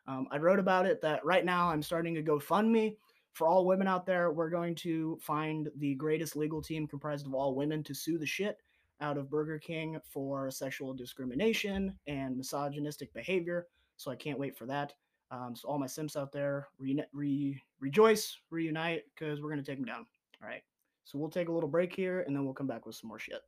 Um, 0.08 0.28
I 0.32 0.38
wrote 0.38 0.60
about 0.60 0.86
it 0.86 1.02
that 1.02 1.24
right 1.24 1.46
now 1.46 1.70
I'm 1.70 1.82
starting 1.82 2.14
to 2.16 2.24
GoFundMe 2.24 2.98
for 3.34 3.48
all 3.48 3.66
women 3.66 3.88
out 3.88 4.06
there. 4.06 4.32
We're 4.32 4.50
going 4.50 4.76
to 4.76 5.18
find 5.22 5.70
the 5.78 5.96
greatest 5.96 6.36
legal 6.36 6.62
team 6.62 6.88
comprised 6.88 7.26
of 7.26 7.34
all 7.34 7.56
women 7.56 7.84
to 7.84 7.94
sue 7.94 8.18
the 8.18 8.26
shit 8.26 8.58
out 9.02 9.18
of 9.18 9.30
Burger 9.30 9.60
King 9.60 9.98
for 10.10 10.52
sexual 10.52 10.94
discrimination 10.94 11.98
and 12.08 12.38
misogynistic 12.38 13.14
behavior. 13.14 13.68
So 13.98 14.12
I 14.12 14.16
can't 14.16 14.40
wait 14.40 14.58
for 14.58 14.66
that. 14.68 14.94
Um, 15.32 15.56
so 15.56 15.68
all 15.68 15.80
my 15.80 15.88
Sims 15.88 16.16
out 16.16 16.32
there, 16.32 16.68
re- 16.78 17.04
re- 17.12 17.62
rejoice, 17.80 18.38
reunite, 18.52 19.04
because 19.14 19.42
we're 19.42 19.50
gonna 19.50 19.64
take 19.64 19.78
them 19.78 19.86
down. 19.86 20.06
All 20.42 20.48
right. 20.48 20.64
So 21.06 21.18
we'll 21.18 21.30
take 21.30 21.50
a 21.50 21.52
little 21.52 21.70
break 21.70 21.94
here, 21.94 22.22
and 22.22 22.36
then 22.36 22.46
we'll 22.46 22.54
come 22.54 22.68
back 22.68 22.86
with 22.86 22.96
some 22.96 23.08
more 23.10 23.20
shit. 23.20 23.42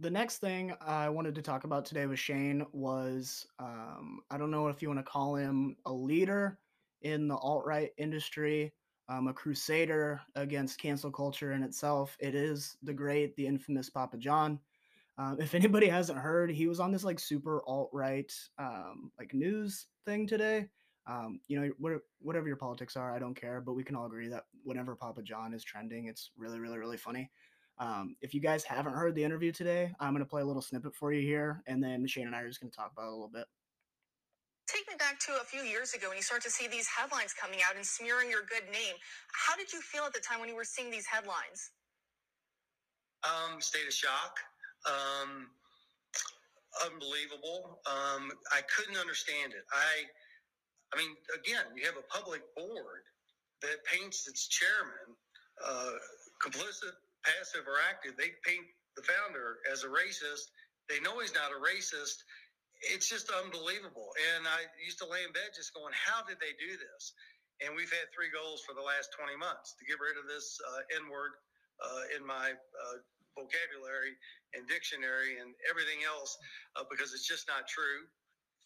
The 0.00 0.10
next 0.10 0.38
thing 0.38 0.72
I 0.80 1.08
wanted 1.10 1.34
to 1.34 1.42
talk 1.42 1.64
about 1.64 1.84
today 1.84 2.06
with 2.06 2.18
Shane 2.18 2.64
was 2.72 3.46
um, 3.58 4.20
I 4.30 4.38
don't 4.38 4.50
know 4.50 4.68
if 4.68 4.80
you 4.80 4.88
want 4.88 5.00
to 5.00 5.10
call 5.10 5.36
him 5.36 5.76
a 5.84 5.92
leader 5.92 6.58
in 7.02 7.28
the 7.28 7.36
alt 7.36 7.64
right 7.66 7.90
industry, 7.98 8.72
um, 9.08 9.28
a 9.28 9.34
crusader 9.34 10.20
against 10.34 10.78
cancel 10.78 11.10
culture 11.10 11.52
in 11.52 11.62
itself. 11.62 12.16
It 12.20 12.34
is 12.34 12.76
the 12.82 12.94
great, 12.94 13.36
the 13.36 13.46
infamous 13.46 13.90
Papa 13.90 14.16
John. 14.16 14.58
Um, 15.18 15.38
if 15.40 15.54
anybody 15.54 15.88
hasn't 15.88 16.18
heard, 16.18 16.50
he 16.50 16.66
was 16.66 16.80
on 16.80 16.90
this 16.90 17.04
like 17.04 17.20
super 17.20 17.62
alt 17.66 17.90
right 17.92 18.32
um, 18.58 19.12
like 19.18 19.34
news 19.34 19.88
thing 20.06 20.26
today. 20.26 20.68
Um, 21.06 21.40
you 21.48 21.60
know, 21.60 21.70
what, 21.78 21.92
whatever 22.20 22.46
your 22.46 22.56
politics 22.56 22.96
are, 22.96 23.14
I 23.14 23.18
don't 23.18 23.34
care, 23.34 23.60
but 23.60 23.74
we 23.74 23.82
can 23.84 23.96
all 23.96 24.06
agree 24.06 24.28
that 24.28 24.44
whenever 24.62 24.94
Papa 24.96 25.22
John 25.22 25.52
is 25.52 25.64
trending, 25.64 26.06
it's 26.06 26.30
really, 26.36 26.60
really, 26.60 26.78
really 26.78 26.96
funny. 26.96 27.30
Um, 27.82 28.14
if 28.22 28.32
you 28.32 28.38
guys 28.38 28.62
haven't 28.62 28.94
heard 28.94 29.16
the 29.16 29.24
interview 29.24 29.50
today, 29.50 29.90
I'm 29.98 30.12
going 30.12 30.22
to 30.22 30.28
play 30.28 30.40
a 30.40 30.44
little 30.44 30.62
snippet 30.62 30.94
for 30.94 31.12
you 31.12 31.20
here, 31.20 31.64
and 31.66 31.82
then 31.82 32.06
Shane 32.06 32.28
and 32.28 32.36
I 32.36 32.42
are 32.42 32.46
just 32.46 32.60
going 32.60 32.70
to 32.70 32.76
talk 32.76 32.92
about 32.92 33.06
it 33.06 33.08
a 33.08 33.10
little 33.10 33.26
bit. 33.34 33.46
Take 34.68 34.86
me 34.86 34.94
back 34.96 35.18
to 35.26 35.32
a 35.42 35.44
few 35.44 35.62
years 35.62 35.92
ago 35.92 36.06
when 36.06 36.16
you 36.16 36.22
start 36.22 36.42
to 36.42 36.50
see 36.50 36.68
these 36.68 36.86
headlines 36.86 37.34
coming 37.34 37.58
out 37.68 37.74
and 37.74 37.84
smearing 37.84 38.30
your 38.30 38.46
good 38.46 38.70
name. 38.70 38.94
How 39.34 39.56
did 39.56 39.72
you 39.72 39.80
feel 39.80 40.04
at 40.04 40.14
the 40.14 40.20
time 40.20 40.38
when 40.38 40.48
you 40.48 40.54
were 40.54 40.62
seeing 40.62 40.92
these 40.92 41.06
headlines? 41.06 41.74
Um, 43.26 43.60
state 43.60 43.88
of 43.88 43.92
shock. 43.92 44.38
Um, 44.86 45.50
unbelievable. 46.86 47.82
Um, 47.82 48.30
I 48.54 48.62
couldn't 48.70 48.96
understand 48.96 49.58
it. 49.58 49.66
I, 49.74 50.06
I 50.94 51.02
mean, 51.02 51.10
again, 51.34 51.66
you 51.74 51.82
have 51.86 51.98
a 51.98 52.06
public 52.06 52.42
board 52.54 53.10
that 53.62 53.82
paints 53.90 54.28
its 54.28 54.46
chairman 54.46 55.18
uh, 55.66 55.98
complicit, 56.38 56.94
passive, 57.24 57.66
or 57.66 57.78
active. 57.90 58.18
They 58.18 58.34
paint 58.44 58.66
the 58.94 59.02
founder 59.02 59.62
as 59.70 59.82
a 59.82 59.90
racist. 59.90 60.52
They 60.90 61.00
know 61.00 61.18
he's 61.22 61.34
not 61.34 61.54
a 61.54 61.60
racist. 61.62 62.22
It's 62.82 63.06
just 63.08 63.30
unbelievable. 63.30 64.10
And 64.34 64.46
I 64.46 64.66
used 64.82 64.98
to 65.00 65.06
lay 65.06 65.22
in 65.22 65.32
bed 65.32 65.54
just 65.54 65.72
going, 65.72 65.94
how 65.94 66.26
did 66.26 66.42
they 66.42 66.52
do 66.58 66.74
this? 66.74 67.14
And 67.62 67.78
we've 67.78 67.92
had 67.94 68.10
three 68.10 68.26
goals 68.34 68.66
for 68.66 68.74
the 68.74 68.82
last 68.82 69.14
20 69.14 69.38
months 69.38 69.78
to 69.78 69.86
get 69.86 70.02
rid 70.02 70.18
of 70.18 70.26
this 70.26 70.58
uh, 70.66 70.98
N 70.98 71.06
word 71.06 71.38
uh, 71.78 72.18
in 72.18 72.26
my 72.26 72.58
uh, 72.58 72.96
vocabulary 73.38 74.18
and 74.52 74.66
dictionary 74.68 75.38
and 75.40 75.54
everything 75.68 76.04
else 76.04 76.36
uh, 76.76 76.84
because 76.90 77.14
it's 77.14 77.26
just 77.26 77.46
not 77.48 77.70
true. 77.70 78.04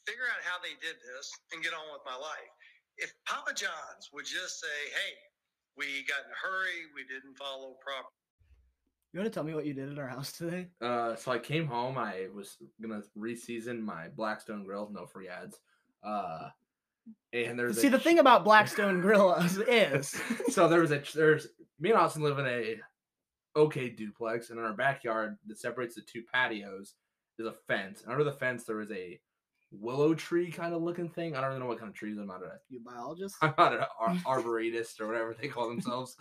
Figure 0.09 0.27
out 0.31 0.43
how 0.47 0.59
they 0.63 0.75
did 0.81 0.97
this 1.03 1.31
and 1.53 1.63
get 1.63 1.75
on 1.75 1.87
with 1.93 2.03
my 2.07 2.17
life. 2.17 2.53
If 2.97 3.13
Papa 3.29 3.53
John's 3.53 4.09
would 4.15 4.25
just 4.25 4.63
say, 4.63 4.79
"Hey, 4.95 5.13
we 5.77 6.07
got 6.09 6.25
in 6.25 6.31
a 6.33 6.39
hurry, 6.39 6.89
we 6.95 7.05
didn't 7.05 7.37
follow 7.37 7.77
proper." 7.83 8.09
You 9.17 9.21
want 9.21 9.33
to 9.33 9.35
tell 9.35 9.45
me 9.45 9.55
what 9.55 9.65
you 9.65 9.73
did 9.73 9.91
at 9.91 9.99
our 9.99 10.09
house 10.09 10.31
today? 10.31 10.67
Uh, 10.79 11.17
so 11.17 11.33
I 11.33 11.39
came 11.39 11.67
home. 11.67 11.97
I 11.97 12.27
was 12.35 12.59
gonna 12.83 13.01
reseason 13.17 13.81
my 13.81 14.09
Blackstone 14.09 14.63
grill. 14.63 14.91
No 14.93 15.07
free 15.07 15.27
ads. 15.27 15.59
Uh, 16.05 16.51
and 17.33 17.59
there's 17.59 17.81
See, 17.81 17.87
a 17.87 17.91
the 17.91 17.99
thing 17.99 18.19
about 18.19 18.45
Blackstone 18.45 19.01
Grill 19.01 19.33
is, 19.33 20.21
so 20.51 20.69
there 20.69 20.83
was 20.83 20.91
a 20.93 21.03
there's 21.15 21.47
me 21.81 21.93
and 21.93 21.99
Austin 21.99 22.25
live 22.25 22.39
in 22.39 22.47
a 22.47 22.77
okay 23.57 23.89
duplex, 23.89 24.51
and 24.51 24.59
in 24.59 24.67
our 24.67 24.75
backyard 24.75 25.39
that 25.47 25.59
separates 25.59 25.95
the 25.95 26.03
two 26.03 26.23
patios 26.35 26.93
is 27.39 27.47
a 27.47 27.55
fence. 27.67 28.03
And 28.03 28.13
under 28.13 28.23
the 28.23 28.33
fence 28.33 28.65
there 28.65 28.83
is 28.83 28.91
a 28.91 29.19
willow 29.73 30.13
tree 30.13 30.51
kind 30.51 30.75
of 30.75 30.83
looking 30.83 31.09
thing. 31.09 31.35
I 31.35 31.41
don't 31.41 31.49
really 31.49 31.61
know 31.61 31.69
what 31.69 31.79
kind 31.79 31.89
of 31.89 31.97
trees. 31.97 32.19
I'm 32.19 32.27
not 32.27 32.43
a 32.43 32.59
you 32.69 32.81
biologist, 32.85 33.37
I'm 33.41 33.55
not 33.57 33.73
an 33.73 33.81
ar- 33.99 34.41
arborist 34.43 35.01
or 35.01 35.07
whatever 35.07 35.35
they 35.41 35.49
call 35.49 35.71
themselves. 35.71 36.19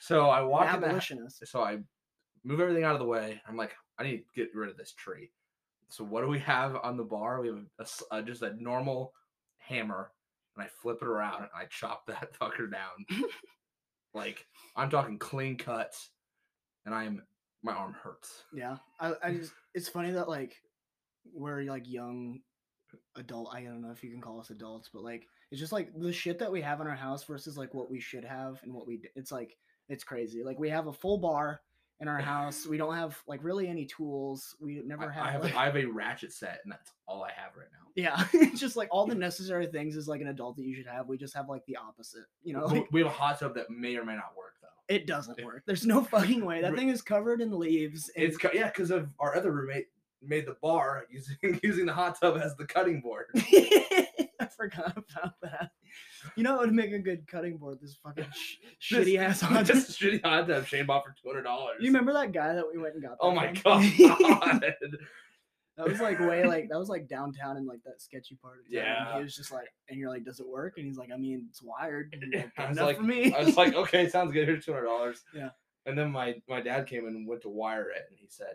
So 0.00 0.28
I 0.28 0.42
walk 0.42 0.74
in 0.74 0.82
the, 0.82 1.30
so 1.46 1.62
I 1.62 1.78
move 2.44 2.60
everything 2.60 2.84
out 2.84 2.94
of 2.94 3.00
the 3.00 3.06
way. 3.06 3.40
I'm 3.48 3.56
like, 3.56 3.74
I 3.98 4.04
need 4.04 4.18
to 4.18 4.24
get 4.34 4.54
rid 4.54 4.70
of 4.70 4.76
this 4.76 4.92
tree. 4.92 5.30
So 5.88 6.04
what 6.04 6.22
do 6.22 6.28
we 6.28 6.38
have 6.40 6.76
on 6.82 6.96
the 6.96 7.04
bar? 7.04 7.40
We 7.40 7.48
have 7.48 7.58
a 7.78 8.14
uh 8.14 8.22
just 8.22 8.42
a 8.42 8.60
normal 8.62 9.12
hammer, 9.58 10.10
and 10.56 10.64
I 10.64 10.68
flip 10.68 10.98
it 11.02 11.08
around 11.08 11.42
and 11.42 11.50
I 11.56 11.66
chop 11.66 12.06
that 12.06 12.38
fucker 12.38 12.70
down. 12.70 13.06
like 14.12 14.46
I'm 14.76 14.90
talking 14.90 15.18
clean 15.18 15.56
cuts, 15.56 16.10
and 16.84 16.94
I'm 16.94 17.22
my 17.62 17.72
arm 17.72 17.94
hurts. 17.94 18.44
Yeah, 18.52 18.76
I, 19.00 19.14
I 19.22 19.32
just 19.34 19.52
it's 19.74 19.88
funny 19.88 20.10
that 20.12 20.28
like 20.28 20.56
we're 21.32 21.62
like 21.62 21.88
young 21.88 22.40
adult. 23.16 23.54
I 23.54 23.62
don't 23.62 23.80
know 23.80 23.90
if 23.90 24.02
you 24.04 24.10
can 24.10 24.20
call 24.20 24.40
us 24.40 24.50
adults, 24.50 24.90
but 24.92 25.02
like 25.02 25.26
it's 25.50 25.60
just 25.60 25.72
like 25.72 25.90
the 25.96 26.12
shit 26.12 26.38
that 26.40 26.50
we 26.50 26.60
have 26.60 26.80
in 26.80 26.86
our 26.86 26.96
house 26.96 27.24
versus 27.24 27.56
like 27.56 27.72
what 27.72 27.90
we 27.90 28.00
should 28.00 28.24
have 28.24 28.60
and 28.62 28.72
what 28.72 28.86
we. 28.86 29.00
It's 29.14 29.32
like 29.32 29.56
it's 29.88 30.04
crazy. 30.04 30.42
Like 30.42 30.58
we 30.58 30.70
have 30.70 30.88
a 30.88 30.92
full 30.92 31.18
bar 31.18 31.60
in 32.00 32.08
our 32.08 32.18
house. 32.20 32.66
We 32.66 32.76
don't 32.76 32.94
have 32.94 33.16
like 33.26 33.42
really 33.44 33.68
any 33.68 33.84
tools. 33.86 34.56
We 34.60 34.82
never 34.84 35.08
have. 35.10 35.24
I 35.26 35.30
have 35.30 35.42
like- 35.44 35.54
I 35.56 35.64
have 35.66 35.76
a 35.76 35.84
ratchet 35.84 36.32
set, 36.32 36.60
and 36.64 36.72
that's 36.72 36.92
all 37.06 37.22
I 37.24 37.30
have 37.36 37.56
right 37.56 37.68
now. 37.72 37.88
yeah, 37.94 38.26
it's 38.32 38.60
just 38.66 38.76
like 38.76 38.88
all 38.90 39.06
the 39.06 39.14
necessary 39.14 39.66
things 39.66 39.96
is 39.96 40.08
like 40.08 40.20
an 40.20 40.28
adult 40.28 40.56
that 40.56 40.64
you 40.64 40.74
should 40.74 40.86
have. 40.86 41.06
We 41.08 41.16
just 41.16 41.34
have 41.34 41.48
like 41.48 41.64
the 41.66 41.76
opposite. 41.76 42.24
You 42.42 42.54
know, 42.54 42.66
We- 42.66 42.78
like, 42.80 42.88
we 42.92 43.00
have 43.00 43.08
a 43.10 43.14
hot 43.14 43.38
tub 43.40 43.54
that 43.54 43.70
may 43.70 43.96
or 43.96 44.04
may 44.04 44.14
not 44.16 44.32
work 44.36 44.54
though. 44.60 44.94
it 44.94 45.06
doesn't 45.06 45.42
work. 45.44 45.62
There's 45.66 45.86
no 45.86 46.02
fucking 46.04 46.44
way. 46.44 46.60
That 46.60 46.74
thing 46.74 46.88
is 46.88 47.00
covered 47.02 47.40
in 47.40 47.56
leaves. 47.58 48.10
And 48.16 48.24
It's 48.26 48.36
co- 48.36 48.50
yeah, 48.52 48.66
because 48.66 48.90
of 48.90 49.08
our 49.20 49.36
other 49.36 49.52
roommate 49.52 49.86
made 50.26 50.46
the 50.46 50.56
bar 50.62 51.04
using 51.10 51.36
using 51.62 51.86
the 51.86 51.92
hot 51.92 52.18
tub 52.20 52.36
as 52.42 52.56
the 52.56 52.64
cutting 52.66 53.00
board. 53.00 53.26
Forgot 54.56 54.96
about 54.96 55.34
that. 55.42 55.70
You 56.36 56.42
know 56.42 56.52
what 56.56 56.66
would 56.66 56.74
make 56.74 56.92
a 56.92 56.98
good 56.98 57.26
cutting 57.26 57.56
board? 57.56 57.78
This 57.80 57.96
fucking 58.02 58.26
sh- 58.80 58.94
shitty 58.94 59.18
ass 59.18 59.40
hot 59.40 59.54
tub. 59.58 59.66
Just 59.66 59.90
a 59.90 60.04
shitty 60.04 60.24
hot 60.24 60.48
tub 60.48 60.66
Shane 60.66 60.86
bought 60.86 61.04
for 61.04 61.14
two 61.20 61.28
hundred 61.28 61.42
dollars. 61.42 61.76
You 61.80 61.86
remember 61.88 62.12
that 62.14 62.32
guy 62.32 62.54
that 62.54 62.64
we 62.72 62.80
went 62.80 62.94
and 62.94 63.02
got? 63.02 63.16
Oh 63.20 63.32
my 63.32 63.52
from? 63.54 63.82
god! 63.98 64.64
that 65.76 65.88
was 65.88 66.00
like 66.00 66.20
way 66.20 66.44
like 66.44 66.68
that 66.68 66.78
was 66.78 66.88
like 66.88 67.08
downtown 67.08 67.56
in 67.56 67.66
like 67.66 67.82
that 67.84 68.00
sketchy 68.00 68.36
part 68.40 68.58
of 68.60 68.72
town. 68.72 68.84
and 68.86 69.06
Yeah. 69.08 69.16
he 69.16 69.22
was 69.24 69.34
just 69.34 69.50
like, 69.52 69.66
and 69.88 69.98
you're 69.98 70.08
like, 70.10 70.24
does 70.24 70.38
it 70.40 70.46
work? 70.48 70.74
And 70.76 70.86
he's 70.86 70.96
like, 70.98 71.10
I 71.12 71.16
mean, 71.16 71.46
it's 71.50 71.62
wired. 71.62 72.14
And 72.20 72.32
like, 72.32 72.52
I 72.56 72.68
was 72.68 72.78
like, 72.78 72.96
for 72.98 73.02
me. 73.02 73.34
I 73.34 73.42
was 73.42 73.56
like, 73.56 73.74
okay, 73.74 74.08
sounds 74.08 74.32
good. 74.32 74.46
Here's 74.46 74.64
two 74.64 74.72
hundred 74.72 74.86
dollars. 74.86 75.22
Yeah. 75.34 75.48
And 75.86 75.98
then 75.98 76.10
my 76.12 76.36
my 76.48 76.60
dad 76.60 76.86
came 76.86 77.06
and 77.06 77.26
went 77.26 77.42
to 77.42 77.48
wire 77.48 77.90
it, 77.90 78.04
and 78.08 78.18
he 78.18 78.26
said, 78.28 78.54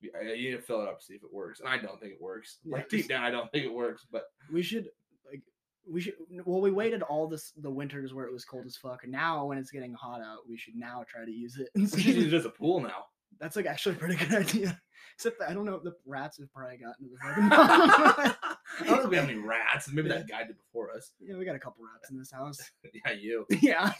"You 0.00 0.10
I- 0.18 0.24
need 0.24 0.50
to 0.52 0.60
fill 0.60 0.82
it 0.82 0.88
up, 0.88 0.98
to 1.00 1.04
see 1.04 1.14
if 1.14 1.22
it 1.22 1.32
works." 1.32 1.60
And 1.60 1.68
I 1.68 1.78
don't 1.78 2.00
think 2.00 2.12
it 2.12 2.20
works. 2.20 2.58
Yeah, 2.64 2.76
Like 2.76 2.88
deep 2.88 3.08
down, 3.08 3.24
I 3.24 3.30
don't 3.30 3.50
think 3.52 3.64
it 3.64 3.72
works. 3.72 4.06
But 4.10 4.24
we 4.52 4.62
should 4.62 4.88
like 5.30 5.42
we 5.90 6.00
should 6.00 6.14
well 6.44 6.60
we 6.60 6.70
waited 6.70 7.02
all 7.02 7.26
this 7.28 7.52
the 7.56 7.70
winters 7.70 8.12
where 8.14 8.26
it 8.26 8.32
was 8.32 8.44
cold 8.44 8.66
as 8.66 8.76
fuck 8.76 9.04
and 9.04 9.12
now 9.12 9.46
when 9.46 9.56
it's 9.58 9.70
getting 9.70 9.94
hot 9.94 10.20
out 10.20 10.38
we 10.48 10.56
should 10.56 10.74
now 10.76 11.04
try 11.08 11.24
to 11.24 11.30
use 11.30 11.56
it 11.58 11.68
we 11.74 11.86
should 11.86 12.04
use 12.14 12.32
it 12.32 12.36
as 12.36 12.44
a 12.44 12.50
pool 12.50 12.80
now. 12.80 13.04
that's 13.40 13.56
like 13.56 13.64
actually 13.66 13.94
a 13.94 13.98
pretty 13.98 14.14
good 14.16 14.34
idea 14.46 14.78
except 15.14 15.38
that 15.38 15.48
i 15.48 15.54
don't 15.54 15.64
know 15.64 15.74
if 15.76 15.82
the 15.82 15.94
rats 16.04 16.38
have 16.38 16.52
probably 16.52 16.76
gotten 16.76 17.04
to 17.06 17.10
the 17.10 17.18
fucking 17.18 17.48
I 18.80 18.84
don't 18.84 18.98
think 18.98 19.10
we 19.10 19.16
have 19.16 19.28
any 19.30 19.38
rats. 19.38 19.90
Maybe 19.90 20.08
Yeah. 20.10 20.16
that 20.18 20.28
guy 20.28 20.44
did 20.44 20.56
before 20.58 20.90
us. 20.94 21.12
yeah 21.20 21.36
we 21.36 21.44
got 21.46 21.56
a 21.56 21.58
couple 21.58 21.82
rats 21.90 22.10
in 22.10 22.18
this 22.18 22.30
house 22.30 22.58
Yeah, 23.06 23.12
you. 23.12 23.46
yeah 23.62 23.92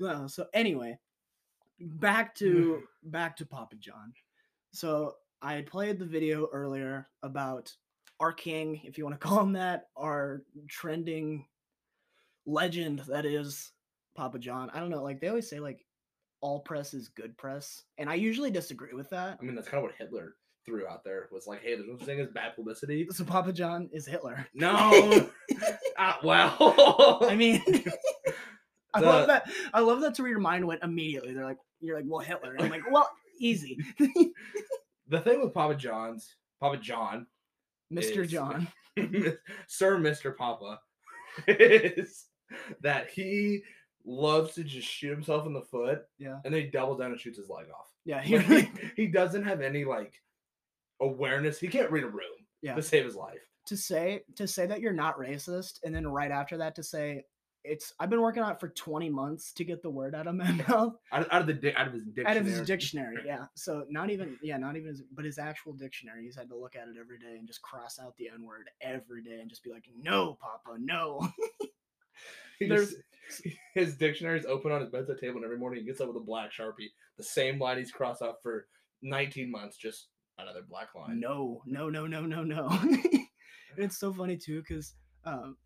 well 0.00 0.28
so 0.28 0.46
anyway 0.52 0.98
back 1.80 2.34
to 2.36 2.82
back 3.04 3.36
to 3.36 3.46
papa 3.46 3.76
john 3.76 4.12
so 4.72 5.14
i 5.40 5.54
had 5.54 5.66
played 5.66 5.98
the 5.98 6.04
video 6.04 6.48
earlier 6.52 7.08
about 7.22 7.72
our 8.20 8.32
king 8.32 8.80
if 8.84 8.96
you 8.98 9.04
want 9.04 9.18
to 9.18 9.26
call 9.28 9.40
him 9.40 9.52
that 9.52 9.88
our 9.96 10.42
trending 10.68 11.44
legend 12.46 13.00
that 13.08 13.24
is 13.24 13.70
papa 14.16 14.38
john 14.38 14.70
i 14.74 14.80
don't 14.80 14.90
know 14.90 15.02
like 15.02 15.20
they 15.20 15.28
always 15.28 15.48
say 15.48 15.60
like 15.60 15.84
all 16.40 16.60
press 16.60 16.92
is 16.92 17.08
good 17.08 17.36
press 17.38 17.82
and 17.98 18.10
i 18.10 18.14
usually 18.14 18.50
disagree 18.50 18.92
with 18.94 19.08
that 19.10 19.38
I 19.40 19.44
mean, 19.44 19.54
that's 19.54 19.68
kind 19.68 19.78
of 19.78 19.84
what 19.84 19.94
Hitler 19.98 20.34
threw 20.64 20.86
out 20.86 21.02
there. 21.02 21.28
Was 21.32 21.48
like, 21.48 21.60
hey, 21.62 21.74
there's 21.74 21.88
no 21.88 21.96
such 21.96 22.06
thing 22.06 22.20
as 22.20 22.28
bad 22.28 22.54
publicity. 22.54 23.06
so 23.10 23.24
papa 23.24 23.52
john 23.52 23.88
is 23.92 24.06
hitler 24.06 24.46
No. 24.54 25.28
ah, 25.98 26.18
well. 26.22 27.18
i 27.28 27.34
mean 27.36 27.62
I 28.94 29.00
The- 29.00 29.06
love 29.06 29.26
that. 29.28 29.50
I 29.72 29.80
love 29.80 30.00
that 30.02 30.14
to 30.16 30.22
where 30.22 30.30
your 30.30 30.38
mind 30.40 30.66
went 30.66 30.82
immediately. 30.82 31.32
They're 31.32 31.46
like, 31.46 31.56
you're 31.80 31.96
like, 31.96 32.04
well, 32.06 32.20
Hitler. 32.20 32.52
And 32.52 32.62
I'm 32.64 32.70
like, 32.70 32.82
well, 32.90 33.08
easy, 33.42 33.78
the 35.08 35.20
thing 35.20 35.40
with 35.42 35.52
Papa 35.54 35.74
John's, 35.74 36.34
Papa 36.60 36.76
John, 36.78 37.26
Mr. 37.92 38.24
Is- 38.24 38.30
John. 38.30 38.68
Sir 39.68 39.96
Mr. 39.98 40.36
Papa, 40.36 40.78
is 41.48 42.26
that 42.82 43.08
he 43.10 43.62
loves 44.04 44.54
to 44.54 44.64
just 44.64 44.86
shoot 44.86 45.10
himself 45.10 45.46
in 45.46 45.52
the 45.54 45.62
foot 45.62 46.02
Yeah, 46.18 46.38
and 46.44 46.52
then 46.52 46.62
he 46.62 46.66
doubles 46.68 46.98
down 46.98 47.10
and 47.12 47.20
shoots 47.20 47.38
his 47.38 47.48
leg 47.48 47.66
off. 47.70 47.88
yeah, 48.04 48.20
he 48.20 48.36
Like, 48.38 48.78
he, 48.96 49.04
he 49.04 49.06
doesn't 49.06 49.44
have 49.44 49.60
any 49.62 49.84
like 49.84 50.12
awareness. 51.00 51.58
He 51.58 51.68
can't 51.68 51.90
read 51.90 52.04
a 52.04 52.08
room 52.08 52.46
yeah. 52.62 52.74
to 52.74 52.82
save 52.82 53.04
his 53.04 53.16
life. 53.16 53.40
To 53.66 53.76
say 53.76 54.22
to 54.36 54.46
say 54.46 54.66
that 54.66 54.80
you're 54.80 54.92
not 54.92 55.18
racist, 55.18 55.78
and 55.84 55.94
then 55.94 56.06
right 56.06 56.30
after 56.32 56.58
that 56.58 56.74
to 56.74 56.82
say 56.82 57.24
it's. 57.64 57.92
I've 58.00 58.10
been 58.10 58.20
working 58.20 58.42
on 58.42 58.52
it 58.52 58.60
for 58.60 58.68
20 58.68 59.08
months 59.10 59.52
to 59.54 59.64
get 59.64 59.82
the 59.82 59.90
word 59.90 60.14
out 60.14 60.26
of 60.26 60.34
my 60.34 60.50
mouth, 60.68 60.94
Out, 61.12 61.32
out 61.32 61.40
of 61.42 61.46
the 61.46 61.54
di- 61.54 61.74
out 61.74 61.86
of 61.86 61.92
his 61.92 62.04
dictionary. 62.04 62.30
out 62.30 62.36
of 62.40 62.46
his 62.46 62.60
dictionary. 62.66 63.16
Yeah, 63.26 63.44
so 63.54 63.84
not 63.88 64.10
even 64.10 64.36
yeah, 64.42 64.56
not 64.56 64.76
even 64.76 64.88
his, 64.88 65.02
but 65.14 65.24
his 65.24 65.38
actual 65.38 65.72
dictionary. 65.72 66.24
He's 66.24 66.36
had 66.36 66.48
to 66.48 66.56
look 66.56 66.76
at 66.76 66.88
it 66.88 66.96
every 66.98 67.18
day 67.18 67.36
and 67.38 67.46
just 67.46 67.62
cross 67.62 67.98
out 68.02 68.16
the 68.16 68.28
N 68.28 68.44
word 68.44 68.68
every 68.80 69.22
day 69.22 69.38
and 69.40 69.48
just 69.50 69.62
be 69.62 69.70
like, 69.70 69.84
no, 70.02 70.36
Papa, 70.40 70.78
no. 70.80 71.28
He 72.58 72.68
there's- 72.68 72.90
just- 72.90 73.56
his 73.74 73.96
dictionary's 73.96 74.44
open 74.44 74.72
on 74.72 74.80
his 74.82 74.90
bedside 74.90 75.18
table, 75.18 75.36
and 75.36 75.44
every 75.44 75.56
morning 75.58 75.80
he 75.80 75.86
gets 75.86 76.00
up 76.00 76.08
with 76.08 76.16
a 76.16 76.20
black 76.20 76.50
sharpie, 76.52 76.90
the 77.16 77.22
same 77.22 77.58
line 77.58 77.78
he's 77.78 77.90
crossed 77.90 78.20
out 78.20 78.42
for 78.42 78.66
19 79.02 79.50
months, 79.50 79.76
just 79.78 80.08
another 80.38 80.60
black 80.68 80.88
line. 80.94 81.18
No, 81.18 81.62
no, 81.64 81.88
no, 81.88 82.06
no, 82.06 82.20
no, 82.26 82.42
no. 82.44 82.68
and 82.68 83.26
it's 83.78 83.96
so 83.98 84.12
funny 84.12 84.36
too 84.36 84.60
because 84.60 84.94
um, 85.24 85.56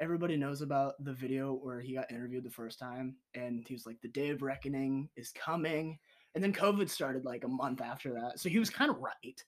everybody 0.00 0.36
knows 0.36 0.62
about 0.62 0.94
the 1.04 1.12
video 1.12 1.52
where 1.54 1.80
he 1.80 1.94
got 1.94 2.10
interviewed 2.10 2.44
the 2.44 2.50
first 2.50 2.78
time, 2.78 3.16
and 3.34 3.64
he 3.66 3.74
was 3.74 3.86
like, 3.86 4.00
"The 4.02 4.08
day 4.08 4.30
of 4.30 4.42
reckoning 4.42 5.08
is 5.16 5.32
coming," 5.32 5.98
and 6.34 6.42
then 6.42 6.52
COVID 6.52 6.88
started 6.88 7.24
like 7.24 7.44
a 7.44 7.48
month 7.48 7.80
after 7.80 8.12
that, 8.14 8.38
so 8.38 8.48
he 8.48 8.58
was 8.58 8.70
kind 8.70 8.90
of 8.90 8.98
right. 8.98 9.42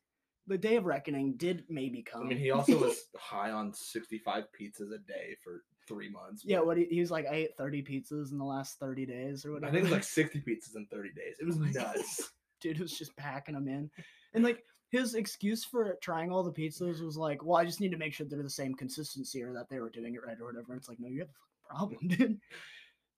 The 0.47 0.57
day 0.59 0.77
of 0.77 0.87
reckoning 0.87 1.35
did 1.37 1.65
maybe 1.69 2.03
come. 2.03 2.23
I 2.23 2.29
mean, 2.29 2.39
he 2.39 2.51
also 2.51 2.79
was 2.79 2.97
high 3.19 3.51
on 3.51 3.75
65 3.75 4.45
pizzas 4.59 4.95
a 4.95 4.99
day 4.99 5.37
for 5.45 5.63
three 5.87 6.09
months. 6.11 6.43
yeah, 6.45 6.61
what 6.61 6.77
he, 6.79 6.85
he 6.91 7.01
was 7.01 7.11
like, 7.11 7.27
I 7.27 7.35
ate 7.35 7.57
thirty 7.59 7.83
pizzas 7.83 8.33
in 8.33 8.39
the 8.39 8.45
last 8.45 8.79
thirty 8.79 9.05
days 9.07 9.45
or 9.45 9.53
whatever. 9.53 9.69
I 9.69 9.73
think 9.73 9.81
it 9.83 9.91
was 9.91 9.93
like 9.93 10.05
60 10.05 10.41
pizzas 10.41 10.77
in 10.77 10.87
30 10.91 11.11
days. 11.11 11.37
It 11.41 11.47
was 11.47 11.59
nuts. 11.75 12.31
dude 12.61 12.79
was 12.81 12.97
just 12.97 13.15
packing 13.17 13.55
them 13.55 13.69
in. 13.69 13.91
And 14.35 14.43
like 14.45 14.63
his 14.91 15.15
excuse 15.15 15.65
for 15.65 15.97
trying 16.03 16.31
all 16.33 16.43
the 16.43 16.53
pizzas 16.53 17.03
was 17.03 17.17
like, 17.17 17.45
well, 17.45 17.57
I 17.59 17.65
just 17.65 17.81
need 17.81 17.91
to 17.93 17.99
make 17.99 18.13
sure 18.15 18.27
they're 18.27 18.43
the 18.43 18.49
same 18.51 18.75
consistency 18.75 19.43
or 19.43 19.53
that 19.53 19.69
they 19.69 19.81
were 19.81 19.91
doing 19.91 20.15
it 20.15 20.21
right 20.27 20.37
or 20.41 20.47
whatever. 20.47 20.75
It's 20.75 20.89
like, 20.89 20.99
no, 21.01 21.09
you 21.09 21.21
have 21.21 21.29
a 21.29 21.79
fucking 21.79 21.99
problem, 22.09 22.09
dude. 22.19 22.41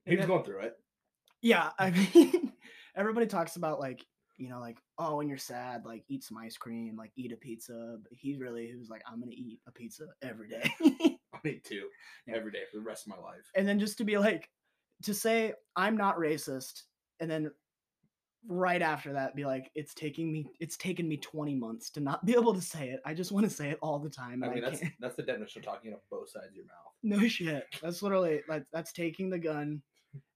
he 0.04 0.16
was 0.16 0.26
going 0.26 0.44
through 0.44 0.60
it. 0.60 0.74
yeah, 1.42 1.70
I 1.78 1.90
mean, 1.90 2.52
everybody 2.96 3.26
talks 3.26 3.56
about 3.56 3.78
like, 3.80 4.04
you 4.36 4.48
know, 4.48 4.58
like, 4.58 4.78
oh, 4.98 5.16
when 5.16 5.28
you're 5.28 5.36
sad, 5.38 5.84
like 5.84 6.02
eat 6.08 6.24
some 6.24 6.38
ice 6.38 6.56
cream, 6.56 6.96
like 6.96 7.12
eat 7.16 7.30
a 7.32 7.36
pizza. 7.36 7.98
But 8.02 8.12
he 8.12 8.36
really, 8.38 8.66
he 8.68 8.76
was 8.76 8.88
like, 8.88 9.02
I'm 9.06 9.20
gonna 9.20 9.32
eat 9.32 9.60
a 9.68 9.70
pizza 9.70 10.06
every 10.22 10.48
day. 10.48 10.72
I 10.82 11.38
need 11.44 11.62
two 11.64 11.88
Yeah. 12.26 12.36
every 12.36 12.50
day 12.50 12.62
for 12.70 12.78
the 12.78 12.82
rest 12.84 13.06
of 13.06 13.10
my 13.16 13.22
life. 13.22 13.44
and 13.54 13.68
then 13.68 13.78
just 13.78 13.98
to 13.98 14.04
be 14.04 14.16
like, 14.18 14.48
to 15.04 15.14
say 15.14 15.52
I'm 15.76 15.96
not 15.96 16.16
racist, 16.18 16.82
and 17.20 17.30
then 17.30 17.50
right 18.48 18.80
after 18.82 19.12
that 19.12 19.36
be 19.36 19.44
like 19.44 19.70
it's 19.74 19.92
taking 19.94 20.32
me 20.32 20.46
it's 20.60 20.76
taken 20.76 21.06
me 21.06 21.16
20 21.18 21.54
months 21.54 21.90
to 21.90 22.00
not 22.00 22.24
be 22.24 22.32
able 22.32 22.54
to 22.54 22.60
say 22.60 22.88
it 22.88 23.00
i 23.04 23.12
just 23.12 23.32
want 23.32 23.44
to 23.44 23.50
say 23.50 23.68
it 23.70 23.78
all 23.82 23.98
the 23.98 24.08
time 24.08 24.42
I 24.42 24.48
mean, 24.48 24.58
I 24.64 24.70
that's 24.70 24.80
can't. 24.80 24.94
that's 24.98 25.16
the 25.16 25.22
definition 25.22 25.60
of 25.60 25.66
talking 25.66 25.92
out 25.92 26.00
both 26.10 26.30
sides 26.30 26.46
of 26.48 26.54
your 26.54 26.64
mouth. 26.64 26.92
no 27.20 27.28
shit 27.28 27.66
that's 27.82 28.02
literally 28.02 28.40
like 28.48 28.64
that's 28.72 28.92
taking 28.92 29.28
the 29.28 29.38
gun 29.38 29.82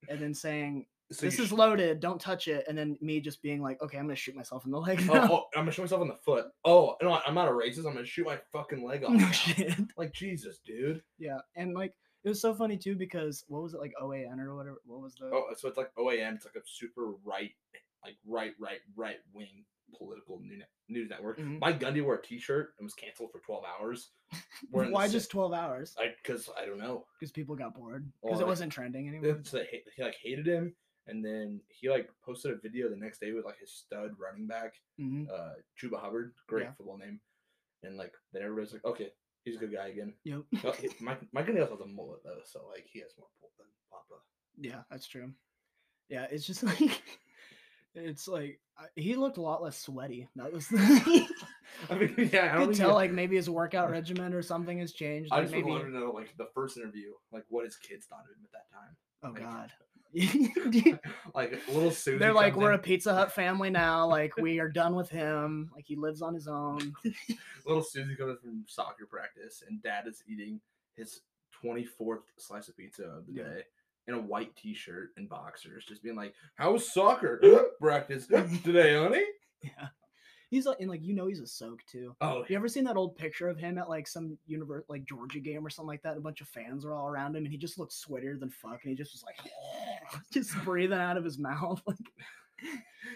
and 0.08 0.20
then 0.20 0.34
saying 0.34 0.87
So 1.12 1.26
this 1.26 1.38
is 1.38 1.52
loaded. 1.52 2.00
Don't 2.00 2.18
touch 2.18 2.49
it. 2.49 2.64
And 2.66 2.76
then 2.76 2.96
me 3.02 3.20
just 3.20 3.42
being 3.42 3.62
like, 3.62 3.80
okay, 3.82 3.99
I'm 3.99 4.04
gonna 4.06 4.16
shoot 4.16 4.34
myself 4.34 4.64
in 4.64 4.70
the 4.70 4.80
leg. 4.80 5.04
Oh, 5.11 5.14
oh, 5.14 5.44
I'm 5.54 5.61
gonna 5.62 5.70
shoot 5.70 5.82
myself 5.82 6.00
in 6.00 6.08
the 6.08 6.16
foot. 6.25 6.46
Oh, 6.64 6.96
no, 7.02 7.20
I'm 7.26 7.34
not 7.34 7.46
a 7.46 7.52
racist. 7.52 7.87
I'm 7.87 7.92
gonna 7.92 8.06
shoot 8.06 8.26
my 8.26 8.38
fucking 8.52 8.82
leg 8.84 9.04
off. 9.04 9.11
no 9.12 9.18
now. 9.18 9.30
shit. 9.30 9.75
Like 9.99 10.14
Jesus, 10.14 10.61
dude. 10.64 11.02
Yeah, 11.18 11.38
and 11.56 11.75
like 11.75 11.92
it 12.25 12.30
was 12.30 12.40
so 12.40 12.54
funny 12.54 12.78
too 12.78 12.96
because 12.96 13.44
what 13.49 13.62
was 13.62 13.75
it 13.75 13.80
like 13.80 13.92
OAN 14.02 14.40
or 14.40 14.56
whatever? 14.56 14.78
What 14.87 15.02
was 15.02 15.14
the? 15.14 15.26
Oh, 15.26 15.44
so 15.56 15.68
it's 15.68 15.76
like 15.76 15.90
OAN. 15.99 16.37
It's 16.37 16.46
like 16.46 16.56
a 16.56 16.64
super 16.66 17.12
right, 17.23 17.52
like 18.04 18.16
right, 18.26 18.52
right, 18.58 18.78
right 18.96 19.16
wing 19.32 19.64
political 19.96 20.40
news 20.88 21.08
network. 21.08 21.38
Mhm. 21.38 21.61
Mike 21.61 21.78
Gundy 21.80 22.02
wore 22.02 22.16
a 22.16 22.23
T-shirt 22.23 22.75
and 22.78 22.84
was 22.87 22.94
canceled 22.94 23.30
for 23.32 23.40
12 23.40 23.64
hours. 23.64 24.11
We're 24.70 24.82
in 24.84 24.88
the 24.90 24.94
Why 24.94 25.08
just 25.08 25.30
twelve 25.30 25.52
hours? 25.52 25.94
I 25.99 26.14
because 26.23 26.49
I 26.61 26.66
don't 26.66 26.78
know. 26.78 27.06
Because 27.18 27.32
people 27.32 27.54
got 27.54 27.75
bored. 27.75 28.11
Because 28.23 28.40
it 28.40 28.46
wasn't 28.46 28.73
trending 28.73 29.08
anymore. 29.08 29.40
So 29.44 29.58
they, 29.58 29.82
he 29.96 30.02
like 30.02 30.16
hated 30.23 30.46
him, 30.46 30.75
and 31.06 31.25
then 31.25 31.61
he 31.68 31.88
like 31.88 32.08
posted 32.25 32.52
a 32.52 32.56
video 32.56 32.88
the 32.90 32.96
next 32.96 33.20
day 33.20 33.32
with 33.32 33.44
like 33.44 33.58
his 33.61 33.70
stud 33.73 34.12
running 34.18 34.46
back, 34.46 34.75
hmm 34.99 35.25
uh, 35.32 35.52
Chuba 35.80 36.00
Hubbard, 36.00 36.32
great 36.49 36.64
Yeah. 36.64 36.73
football 36.73 36.99
name, 36.99 37.20
and 37.84 37.96
like 37.96 38.12
then 38.32 38.42
everybody's 38.42 38.73
like, 38.73 38.84
okay, 38.84 39.11
he's 39.44 39.56
a 39.56 39.58
good 39.61 39.73
guy 39.73 39.88
again. 39.88 40.14
Yep. 40.25 40.42
Oh, 40.64 40.73
he- 40.73 40.88
Mike 41.00 41.20
Gundy 41.46 41.61
also 41.61 41.76
has 41.76 41.80
a 41.82 41.87
mullet 41.87 42.25
though, 42.25 42.40
so 42.44 42.66
like 42.70 42.87
he 42.92 42.99
has 43.00 43.12
more 43.18 43.28
pull 43.40 43.50
than 43.58 43.66
Papa. 43.90 44.20
Yeah, 44.58 44.82
that's 44.90 45.06
true. 45.06 45.30
Yeah, 46.08 46.26
it's 46.30 46.46
just 46.46 46.62
like 46.80 47.02
it's 47.94 48.26
like 48.28 48.60
I- 48.78 48.86
he 48.96 49.14
looked 49.16 49.36
a 49.36 49.42
lot 49.42 49.62
less 49.62 49.78
sweaty. 49.78 50.28
That 50.36 50.52
was 50.52 50.68
the 50.68 50.78
I 51.90 51.94
mean, 51.96 52.30
yeah, 52.32 52.44
I 52.44 52.46
I 52.46 52.48
don't 52.54 52.58
could 52.58 52.66
think 52.68 52.76
tell 52.78 52.88
he- 52.90 52.94
like 52.94 53.12
maybe 53.12 53.36
his 53.36 53.48
workout 53.50 53.90
regimen 53.98 54.34
or 54.34 54.42
something 54.42 54.78
has 54.78 54.92
changed. 54.92 55.30
I 55.32 55.36
Like 55.36 55.44
just 55.44 55.54
would 55.56 55.64
maybe 55.64 55.72
love 55.76 55.82
to 55.86 55.90
know, 55.90 56.10
like, 56.10 56.34
the 56.36 56.48
first 56.54 56.76
interview, 56.76 57.12
like, 57.32 57.44
what 57.48 57.64
his 57.64 57.76
kids 57.76 58.06
thought 58.06 58.24
of 58.30 58.36
him 58.36 58.44
at 58.44 58.52
that 58.52 58.70
time. 58.72 58.96
oh 59.22 59.32
god. 59.32 59.70
Like, 61.34 61.60
little 61.68 61.90
Susie. 61.90 62.18
They're 62.18 62.32
like, 62.32 62.52
comes 62.52 62.62
we're 62.62 62.72
a 62.72 62.78
Pizza 62.78 63.12
Hut 63.14 63.32
family 63.32 63.70
now. 63.70 64.06
Like, 64.06 64.36
we 64.36 64.60
are 64.60 64.68
done 64.68 64.94
with 64.94 65.10
him. 65.10 65.70
Like, 65.74 65.84
he 65.86 65.96
lives 65.96 66.22
on 66.22 66.34
his 66.34 66.46
own. 66.46 66.94
little 67.66 67.82
Susie 67.82 68.14
comes 68.14 68.38
from 68.40 68.64
soccer 68.68 69.06
practice, 69.06 69.62
and 69.68 69.82
Dad 69.82 70.06
is 70.06 70.22
eating 70.28 70.60
his 70.96 71.22
twenty 71.52 71.84
fourth 71.84 72.22
slice 72.38 72.68
of 72.68 72.76
pizza 72.76 73.02
of 73.04 73.26
the 73.26 73.32
Yeah. 73.32 73.42
day 73.44 73.62
in 74.06 74.14
a 74.14 74.20
white 74.20 74.54
T 74.56 74.75
shirt 74.75 75.11
and 75.16 75.28
boxers, 75.28 75.84
just 75.84 76.02
being 76.02 76.16
like, 76.16 76.34
"How 76.56 76.73
was 76.73 76.92
soccer 76.92 77.40
practice 77.80 78.26
today, 78.26 78.96
honey?" 78.96 79.25
Yeah. 79.62 79.88
He's 80.50 80.66
like, 80.66 80.78
and 80.78 80.90
like, 80.90 81.02
you 81.02 81.14
know, 81.14 81.26
he's 81.26 81.40
a 81.40 81.46
soak 81.46 81.80
too. 81.87 82.14
Oh, 82.20 82.44
You 82.49 82.54
ever 82.54 82.68
seen 82.68 82.84
that 82.84 82.96
old 82.99 83.16
picture 83.16 83.49
of 83.49 83.58
him 83.58 83.78
at 83.78 83.88
like 83.88 84.06
some 84.06 84.37
universe, 84.46 84.84
like 84.88 85.04
Georgia 85.06 85.40
game 85.40 85.66
or 85.66 85.70
something 85.70 85.88
like 85.88 86.02
that? 86.02 86.16
A 86.18 86.20
bunch 86.20 86.42
of 86.42 86.49
fans 86.49 86.84
are 86.84 86.92
all 86.94 87.08
around 87.08 87.34
him, 87.34 87.44
and 87.44 87.50
he 87.50 87.56
just 87.58 87.78
looks 87.78 88.04
sweatier 88.06 88.38
than 88.38 88.50
fuck, 88.50 88.80
and 88.84 88.90
he 88.90 88.94
just 88.94 89.14
was 89.14 89.25
like, 89.25 89.38
just 90.32 90.54
breathing 90.64 90.99
out 90.99 91.16
of 91.16 91.25
his 91.25 91.38
mouth. 91.38 91.82
Like, 91.87 91.96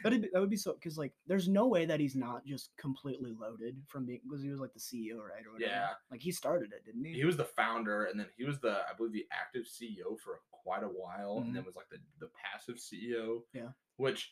that'd 0.02 0.22
be, 0.22 0.28
that 0.32 0.40
would 0.40 0.50
be 0.50 0.56
so 0.56 0.72
because 0.74 0.98
like, 0.98 1.12
there's 1.26 1.48
no 1.48 1.66
way 1.66 1.84
that 1.86 2.00
he's 2.00 2.16
not 2.16 2.44
just 2.46 2.70
completely 2.78 3.32
loaded 3.38 3.76
from 3.86 4.06
being 4.06 4.20
because 4.28 4.42
he 4.42 4.50
was 4.50 4.60
like 4.60 4.72
the 4.74 4.80
CEO, 4.80 5.16
right? 5.18 5.44
Or 5.46 5.52
whatever. 5.54 5.70
Yeah. 5.72 5.88
Like 6.10 6.20
he 6.20 6.32
started 6.32 6.72
it, 6.72 6.84
didn't 6.84 7.04
he? 7.04 7.12
he 7.14 7.24
was 7.24 7.36
the 7.36 7.44
founder, 7.44 8.04
and 8.04 8.18
then 8.18 8.26
he 8.36 8.44
was 8.44 8.58
the, 8.60 8.72
I 8.72 8.94
believe, 8.96 9.12
the 9.12 9.26
active 9.32 9.64
CEO 9.64 10.18
for 10.22 10.40
quite 10.52 10.82
a 10.82 10.88
while, 10.88 11.42
and 11.44 11.54
then 11.54 11.64
was 11.64 11.76
like 11.76 11.88
the 11.90 11.98
the 12.20 12.28
passive 12.42 12.76
CEO. 12.76 13.26
Mm-hmm. 13.26 13.58
Yeah. 13.58 13.68
Which, 13.96 14.30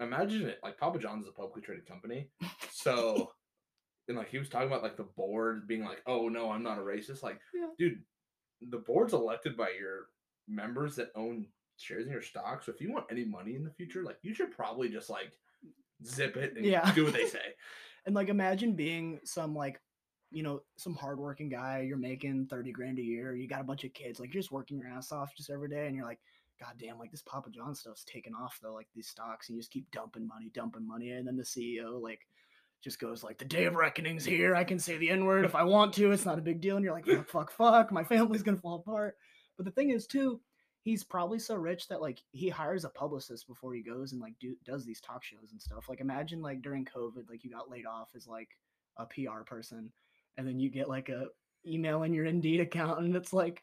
imagine 0.00 0.46
it, 0.46 0.58
like 0.62 0.78
Papa 0.78 0.98
John's 0.98 1.24
is 1.24 1.28
a 1.28 1.32
publicly 1.32 1.62
traded 1.62 1.86
company, 1.86 2.30
so. 2.70 3.32
And 4.08 4.16
like 4.16 4.30
he 4.30 4.38
was 4.38 4.48
talking 4.48 4.68
about 4.68 4.82
like 4.82 4.96
the 4.96 5.02
board 5.02 5.68
being 5.68 5.84
like, 5.84 6.00
oh 6.06 6.30
no, 6.30 6.50
I'm 6.50 6.62
not 6.62 6.78
a 6.78 6.80
racist. 6.80 7.22
Like, 7.22 7.40
Yeah. 7.52 7.66
dude, 7.78 8.00
the 8.70 8.78
board's 8.78 9.12
elected 9.12 9.54
by 9.54 9.68
your 9.78 10.06
members 10.48 10.96
that 10.96 11.10
own 11.14 11.44
shares 11.80 12.06
in 12.06 12.12
your 12.12 12.22
stock. 12.22 12.62
So 12.62 12.72
if 12.72 12.80
you 12.80 12.92
want 12.92 13.06
any 13.10 13.24
money 13.24 13.54
in 13.54 13.64
the 13.64 13.70
future, 13.70 14.02
like 14.02 14.18
you 14.22 14.34
should 14.34 14.50
probably 14.52 14.88
just 14.88 15.10
like 15.10 15.32
zip 16.04 16.36
it 16.36 16.56
and 16.56 16.64
Yeah. 16.64 16.92
do 16.94 17.04
what 17.04 17.12
they 17.14 17.26
say. 17.28 17.54
And 18.06 18.14
like 18.14 18.28
imagine 18.28 18.74
being 18.74 19.20
some 19.24 19.54
like 19.54 19.80
you 20.30 20.42
know, 20.42 20.60
some 20.76 20.94
hardworking 20.94 21.48
guy, 21.48 21.80
you're 21.88 21.96
making 21.96 22.46
30 22.50 22.70
grand 22.70 22.98
a 22.98 23.02
year, 23.02 23.34
you 23.34 23.48
got 23.48 23.62
a 23.62 23.64
bunch 23.64 23.84
of 23.84 23.94
kids, 23.94 24.20
like 24.20 24.34
you're 24.34 24.42
just 24.42 24.52
working 24.52 24.78
your 24.78 24.86
ass 24.88 25.10
off 25.10 25.34
just 25.34 25.48
every 25.48 25.70
day, 25.70 25.86
and 25.86 25.96
you're 25.96 26.04
like, 26.04 26.18
God 26.60 26.74
damn, 26.78 26.98
like 26.98 27.10
this 27.10 27.22
Papa 27.22 27.48
John 27.50 27.74
stuff's 27.74 28.04
taking 28.04 28.34
off 28.34 28.58
though, 28.62 28.74
like 28.74 28.88
these 28.94 29.08
stocks, 29.08 29.48
and 29.48 29.56
you 29.56 29.62
just 29.62 29.72
keep 29.72 29.90
dumping 29.90 30.26
money, 30.26 30.50
dumping 30.52 30.86
money, 30.86 31.12
and 31.12 31.26
then 31.26 31.38
the 31.38 31.42
CEO 31.42 31.98
like 32.02 32.26
just 32.84 33.00
goes 33.00 33.24
like 33.24 33.38
the 33.38 33.44
day 33.46 33.64
of 33.64 33.74
reckoning's 33.74 34.24
here. 34.26 34.54
I 34.54 34.64
can 34.64 34.78
say 34.78 34.98
the 34.98 35.08
N-word 35.08 35.46
if 35.46 35.54
I 35.54 35.62
want 35.64 35.94
to, 35.94 36.12
it's 36.12 36.26
not 36.26 36.38
a 36.38 36.42
big 36.42 36.60
deal. 36.60 36.76
And 36.76 36.84
you're 36.84 36.92
like, 36.94 37.06
fuck, 37.06 37.28
fuck, 37.30 37.50
fuck, 37.50 37.90
my 37.90 38.04
family's 38.04 38.42
gonna 38.42 38.58
fall 38.58 38.84
apart. 38.86 39.16
But 39.56 39.64
the 39.64 39.72
thing 39.72 39.88
is 39.90 40.06
too, 40.06 40.42
he's 40.82 41.04
probably 41.04 41.38
so 41.38 41.54
rich 41.54 41.88
that 41.88 42.00
like 42.00 42.22
he 42.32 42.48
hires 42.48 42.84
a 42.84 42.88
publicist 42.90 43.46
before 43.46 43.74
he 43.74 43.82
goes 43.82 44.12
and 44.12 44.20
like 44.20 44.34
do 44.40 44.56
does 44.64 44.84
these 44.84 45.00
talk 45.00 45.24
shows 45.24 45.52
and 45.52 45.60
stuff. 45.60 45.88
Like 45.88 46.00
imagine 46.00 46.40
like 46.42 46.62
during 46.62 46.84
COVID, 46.84 47.28
like 47.28 47.44
you 47.44 47.50
got 47.50 47.70
laid 47.70 47.86
off 47.86 48.10
as 48.14 48.26
like 48.26 48.48
a 48.96 49.06
PR 49.06 49.42
person, 49.44 49.92
and 50.36 50.46
then 50.46 50.58
you 50.58 50.70
get 50.70 50.88
like 50.88 51.08
a 51.08 51.26
email 51.66 52.02
in 52.04 52.14
your 52.14 52.24
Indeed 52.24 52.60
account, 52.60 53.00
and 53.00 53.14
it's 53.16 53.32
like 53.32 53.62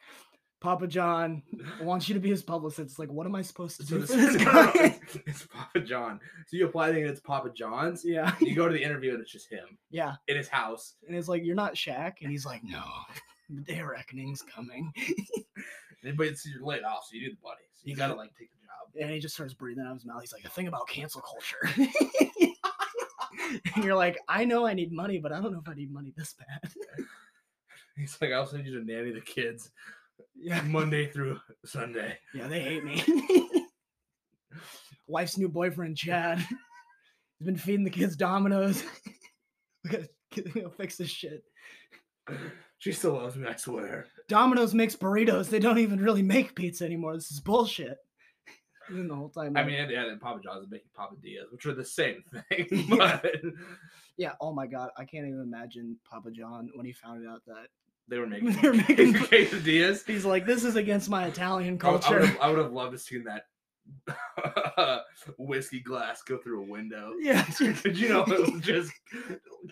Papa 0.62 0.88
John 0.88 1.44
wants 1.82 2.08
you 2.08 2.16
to 2.16 2.20
be 2.20 2.30
his 2.30 2.42
publicist. 2.42 2.90
It's 2.92 3.00
like, 3.00 3.12
what 3.12 3.28
am 3.28 3.36
I 3.36 3.42
supposed 3.42 3.78
to 3.78 3.86
So 3.86 3.96
do 3.96 4.02
this 4.06 4.34
this 4.34 4.44
guy? 4.44 5.00
it's 5.28 5.46
Papa 5.46 5.82
John. 5.82 6.20
So 6.48 6.58
you 6.58 6.66
apply 6.66 6.90
and 6.90 7.06
it's 7.06 7.20
Papa 7.20 7.52
John's. 7.54 8.04
yeah, 8.04 8.34
You 8.40 8.56
go 8.56 8.68
to 8.68 8.74
the 8.74 8.82
interview 8.82 9.12
and 9.14 9.22
it's 9.22 9.32
just 9.32 9.52
him 9.52 9.78
yeah. 9.92 10.16
in 10.28 10.38
his 10.38 10.48
house. 10.48 10.96
And 11.08 11.16
it's 11.16 11.28
like, 11.28 11.44
you're 11.46 11.56
not 11.56 11.76
Shaq. 11.76 12.14
And 12.22 12.32
he's 12.32 12.46
like, 12.48 12.64
no, 12.64 12.84
the 13.50 13.62
day 13.62 13.80
of 13.80 13.88
reckoning's 13.88 14.42
coming. 14.42 14.92
But 16.14 16.28
it's 16.28 16.46
you're 16.46 16.62
laid 16.64 16.84
off, 16.84 17.06
so 17.10 17.16
you 17.16 17.30
do 17.30 17.36
the 17.36 17.42
money. 17.44 17.62
So 17.74 17.82
you 17.86 17.92
You 17.92 17.98
gotta 17.98 18.16
like 18.16 18.36
take 18.38 18.50
the 18.52 18.66
job. 18.66 19.02
And 19.02 19.12
he 19.12 19.20
just 19.20 19.36
starts 19.36 19.54
breathing 19.54 19.84
out 19.84 19.92
of 19.92 19.98
his 19.98 20.06
mouth. 20.06 20.22
He's 20.22 20.34
like, 20.34 20.46
a 20.46 20.50
thing 20.50 20.68
about 20.68 20.88
cancel 20.88 21.22
culture. 21.22 21.90
and 23.76 23.84
you're 23.84 23.96
like, 23.96 24.18
I 24.28 24.46
know 24.46 24.66
I 24.66 24.74
need 24.74 24.92
money, 24.92 25.20
but 25.20 25.32
I 25.32 25.42
don't 25.42 25.52
know 25.52 25.60
if 25.60 25.70
I 25.70 25.74
need 25.74 25.92
money 25.92 26.14
this 26.16 26.34
bad. 26.34 26.72
He's 27.98 28.18
like, 28.20 28.32
I'll 28.32 28.46
send 28.46 28.66
you 28.66 28.78
to 28.80 28.86
nanny 28.86 29.12
the 29.12 29.22
kids 29.22 29.72
yeah. 30.36 30.62
Monday 30.62 31.08
through 31.08 31.40
Sunday. 31.64 32.18
Yeah, 32.34 32.48
they 32.48 32.60
hate 32.60 32.84
me. 32.84 33.02
Wife's 35.08 35.38
new 35.38 35.48
boyfriend, 35.48 35.98
Chad. 35.98 36.40
He's 36.40 37.46
been 37.46 37.58
feeding 37.58 37.86
the 37.86 37.90
kids 37.90 38.16
Domino's. 38.16 38.84
we 39.84 39.90
gotta, 39.90 40.10
we 40.36 40.62
gotta 40.62 40.70
fix 40.72 40.98
this 40.98 41.10
shit. 41.10 41.44
She 42.86 42.92
still 42.92 43.14
loves 43.14 43.36
me, 43.36 43.48
I 43.48 43.56
swear. 43.56 44.06
Domino's 44.28 44.76
makes 44.76 44.96
burritos. 44.96 45.50
They 45.50 45.58
don't 45.58 45.80
even 45.80 46.00
really 46.00 46.22
make 46.22 46.54
pizza 46.54 46.86
anymore. 46.86 47.16
This 47.16 47.32
is 47.32 47.40
bullshit. 47.40 47.98
The 48.92 49.16
whole 49.16 49.30
time. 49.30 49.58
I 49.58 49.64
mean, 49.64 49.90
yeah, 49.90 50.06
and 50.06 50.22
Papa 50.22 50.40
John's 50.44 50.66
is 50.66 50.70
making 50.70 50.90
Papadias, 50.96 51.52
which 51.52 51.66
are 51.66 51.74
the 51.74 51.84
same 51.84 52.24
thing. 52.52 52.68
Yeah. 52.96 53.20
But 53.24 53.36
yeah. 54.18 54.34
Oh 54.40 54.54
my 54.54 54.68
god, 54.68 54.92
I 54.96 55.06
can't 55.06 55.26
even 55.26 55.42
imagine 55.42 55.98
Papa 56.08 56.30
John 56.30 56.70
when 56.76 56.86
he 56.86 56.92
found 56.94 57.28
out 57.28 57.42
that 57.48 57.70
they 58.08 58.20
were 58.20 58.28
making 58.28 58.52
They 58.52 58.68
were 58.68 58.76
making- 58.76 59.14
quesadillas. 59.16 60.06
he's 60.06 60.24
like, 60.26 60.46
"This 60.46 60.64
is 60.64 60.76
against 60.76 61.10
my 61.10 61.26
Italian 61.26 61.80
I, 61.82 61.88
I 61.88 61.92
would 61.94 62.02
culture." 62.04 62.24
have, 62.28 62.38
I 62.40 62.50
would 62.52 62.60
have 62.60 62.72
loved 62.74 62.92
to 62.92 63.00
see 63.00 63.18
that 63.26 63.46
whiskey 65.38 65.80
glass 65.80 66.22
go 66.22 66.38
through 66.38 66.62
a 66.62 66.66
window. 66.66 67.14
yeah. 67.20 67.46
You 67.86 68.10
know 68.10 68.24
it 68.28 68.54
was 68.54 68.62
just 68.62 68.92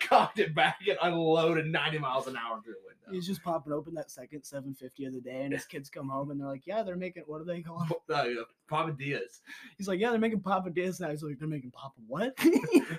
cocked 0.00 0.38
it 0.38 0.54
back 0.54 0.78
and 0.88 0.96
unloaded 1.02 1.66
90 1.66 1.98
miles 1.98 2.26
an 2.26 2.36
hour 2.36 2.60
through 2.62 2.74
a 2.74 2.86
window? 2.86 3.12
He's 3.12 3.26
just 3.26 3.42
popping 3.42 3.72
open 3.72 3.94
that 3.94 4.10
second 4.10 4.42
750 4.44 5.04
of 5.04 5.12
the 5.12 5.20
day, 5.20 5.42
and 5.42 5.52
his 5.52 5.66
kids 5.66 5.90
come 5.90 6.08
home 6.08 6.30
and 6.30 6.40
they're 6.40 6.48
like, 6.48 6.66
"Yeah, 6.66 6.82
they're 6.82 6.96
making 6.96 7.24
what 7.26 7.40
are 7.40 7.44
they 7.44 7.60
call 7.60 7.82
'em?" 7.82 7.92
Uh, 8.10 8.24
Papadias. 8.70 9.40
He's 9.76 9.88
like, 9.88 10.00
"Yeah, 10.00 10.10
they're 10.10 10.18
making 10.18 10.40
Papadias 10.40 11.00
now." 11.00 11.10
He's 11.10 11.22
like, 11.22 11.38
"They're 11.38 11.48
making 11.48 11.72
Papa 11.72 12.00
what?" 12.06 12.36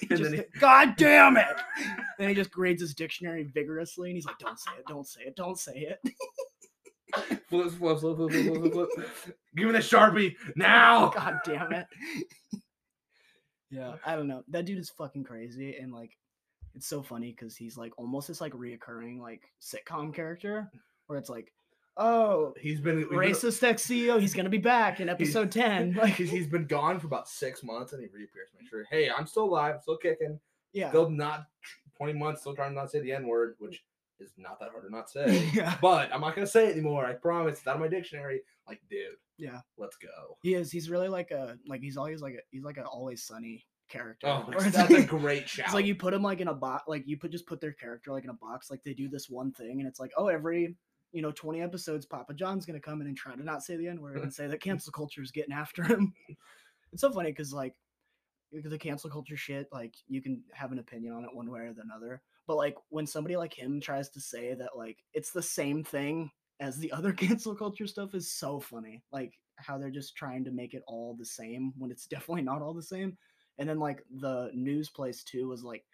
Just 0.10 0.34
he- 0.34 0.44
God 0.60 0.96
damn 0.98 1.38
it! 1.38 1.56
then 2.20 2.30
he 2.30 2.36
just 2.36 2.52
grades 2.52 2.82
his 2.82 2.94
dictionary 2.94 3.44
vigorously, 3.44 4.10
and 4.10 4.18
he's 4.18 4.26
like, 4.26 4.38
"Don't 4.38 4.60
say 4.60 4.72
it! 4.78 4.86
Don't 4.88 5.08
say 5.08 5.22
it! 5.24 5.36
Don't 5.36 5.58
say 5.60 5.74
it!" 6.04 6.14
Flip, 7.50 7.72
flip, 7.72 7.72
flip, 7.72 8.00
flip, 8.00 8.18
flip, 8.18 8.74
flip, 8.74 8.90
flip. 8.92 9.38
Give 9.56 9.68
me 9.68 9.72
the 9.74 9.80
Sharpie 9.80 10.36
now. 10.56 11.10
God 11.16 11.40
damn 11.46 11.72
it! 11.72 11.86
yeah, 13.72 13.96
I 14.06 14.16
don't 14.16 14.28
know. 14.28 14.44
That 14.50 14.66
dude 14.66 14.78
is 14.80 14.90
fucking 14.90 15.24
crazy, 15.24 15.76
and 15.78 15.94
like, 15.94 16.18
it's 16.76 16.88
so 16.88 17.02
funny 17.02 17.32
because 17.32 17.56
he's 17.56 17.78
like 17.78 17.94
almost 17.98 18.28
this 18.28 18.42
like 18.42 18.54
reoccurring 18.54 19.20
like 19.20 19.44
sitcom 19.62 20.14
character 20.14 20.70
where 21.08 21.18
it's 21.18 21.30
like, 21.30 21.52
oh, 21.98 22.54
He's 22.60 22.82
been 22.82 23.06
racist 23.06 23.64
ex 23.64 23.86
CEO, 23.86 24.20
he's 24.20 24.34
gonna 24.34 24.50
be 24.50 24.58
back 24.58 25.00
in 25.00 25.10
episode 25.10 25.52
ten. 25.54 25.94
Like, 25.94 26.16
he's, 26.16 26.32
he's 26.32 26.48
been 26.48 26.66
gone 26.68 27.00
for 27.00 27.08
about 27.08 27.28
six 27.30 27.64
months 27.64 27.94
and 27.94 28.02
he 28.02 28.08
reappears 28.08 28.50
make 28.60 28.70
sure, 28.70 28.86
hey, 28.92 29.10
I'm 29.10 29.26
still 29.28 29.44
alive, 29.46 29.78
still 29.82 29.98
kicking. 29.98 30.40
yeah, 30.74 30.90
Still 30.90 31.10
not 31.10 31.46
20 31.98 32.14
months, 32.14 32.42
still 32.42 32.56
trying 32.56 32.72
to 32.72 32.76
not 32.76 32.92
say 32.92 33.00
the 33.00 33.14
N 33.14 33.26
word, 33.28 33.56
which 33.60 33.84
is 34.20 34.34
not 34.38 34.60
that 34.60 34.70
hard 34.72 34.84
to 34.86 34.92
not 34.92 35.10
say. 35.12 35.50
yeah, 35.54 35.78
but 35.82 36.14
I'm 36.14 36.22
not 36.22 36.36
gonna 36.36 36.48
say 36.48 36.68
it 36.68 36.74
anymore. 36.74 37.06
I 37.06 37.14
promise. 37.14 37.58
It's 37.60 37.68
out 37.68 37.76
of 37.76 37.82
my 37.82 37.88
dictionary. 37.88 38.42
Like, 38.68 38.82
dude, 38.90 39.16
yeah. 39.38 39.60
let's 39.78 39.98
go. 39.98 40.38
He 40.42 40.56
is. 40.56 40.72
He's 40.72 40.90
really 40.90 41.10
like 41.10 41.32
a 41.32 41.58
like 41.68 41.82
he's 41.82 41.98
always 41.98 42.22
like 42.22 42.34
a 42.34 42.40
he's 42.52 42.64
like 42.64 42.78
an 42.78 42.86
always 42.86 43.24
sunny 43.24 43.66
character. 43.90 44.28
Oh, 44.28 44.46
that's 44.60 44.78
a 44.78 44.94
like- 44.94 45.08
great 45.08 45.48
shout. 45.50 45.66
It's 45.68 45.74
like 45.76 45.86
you 45.86 45.96
put 45.96 46.14
him 46.14 46.24
like 46.24 46.42
in 46.42 46.48
a 46.48 46.54
box, 46.54 46.84
like 46.88 47.04
you 47.06 47.18
put 47.18 47.32
just 47.32 47.46
put 47.48 47.62
their 47.62 47.74
character 47.74 48.12
like 48.12 48.24
in 48.24 48.30
a 48.30 48.34
box, 48.34 48.72
like 48.72 48.84
they 48.84 48.94
do 48.94 49.08
this 49.10 49.30
one 49.30 49.52
thing, 49.52 49.80
and 49.80 49.88
it's 49.88 50.00
like, 50.00 50.12
oh, 50.18 50.28
every 50.28 50.76
you 51.12 51.22
know 51.22 51.32
twenty 51.32 51.62
episodes, 51.62 52.06
Papa 52.06 52.34
John's 52.34 52.66
gonna 52.66 52.80
come 52.80 53.02
in 53.02 53.08
and 53.08 53.18
try 53.18 53.36
to 53.36 53.44
not 53.44 53.64
say 53.64 53.76
the 53.78 53.88
N 53.88 54.02
word 54.02 54.18
and 54.18 54.34
say 54.34 54.48
that 54.48 54.62
cancel 54.62 54.92
culture 54.92 55.22
is 55.22 55.32
getting 55.32 55.54
after 55.54 55.84
him. 55.84 56.14
it's 56.92 57.02
so 57.02 57.12
funny 57.12 57.30
because 57.32 57.54
like 57.54 57.76
the 58.52 58.78
cancel 58.78 59.10
culture 59.10 59.38
shit, 59.38 59.68
like 59.72 59.94
you 60.08 60.22
can 60.22 60.42
have 60.54 60.72
an 60.72 60.80
opinion 60.80 61.14
on 61.14 61.24
it 61.24 61.30
one 61.34 61.52
way 61.52 61.60
or 61.62 61.74
the 61.74 61.84
other. 61.96 62.22
But 62.48 62.58
like 62.58 62.76
when 62.90 63.08
somebody 63.08 63.38
like 63.38 63.54
him 63.54 63.82
tries 63.82 64.10
to 64.10 64.22
say 64.22 64.54
that 64.54 64.78
like 64.78 64.98
it's 65.14 65.32
the 65.32 65.42
same 65.42 65.84
thing 65.84 66.32
as 66.60 66.78
the 66.78 66.92
other 66.92 67.14
cancel 67.14 67.56
culture 67.56 67.88
stuff 67.88 68.14
is 68.14 68.32
so 68.32 68.60
funny. 68.60 69.04
Like 69.12 69.34
how 69.58 69.78
they're 69.78 69.90
just 69.90 70.16
trying 70.16 70.44
to 70.46 70.52
make 70.52 70.74
it 70.74 70.84
all 70.88 71.16
the 71.18 71.26
same 71.26 71.74
when 71.78 71.92
it's 71.92 72.06
definitely 72.08 72.44
not 72.44 72.62
all 72.62 72.74
the 72.74 72.84
same. 72.84 73.18
And 73.58 73.70
then 73.70 73.80
like 73.80 74.04
the 74.20 74.52
news 74.54 74.90
place 74.90 75.24
too 75.24 75.48
was 75.48 75.64
like 75.64 75.86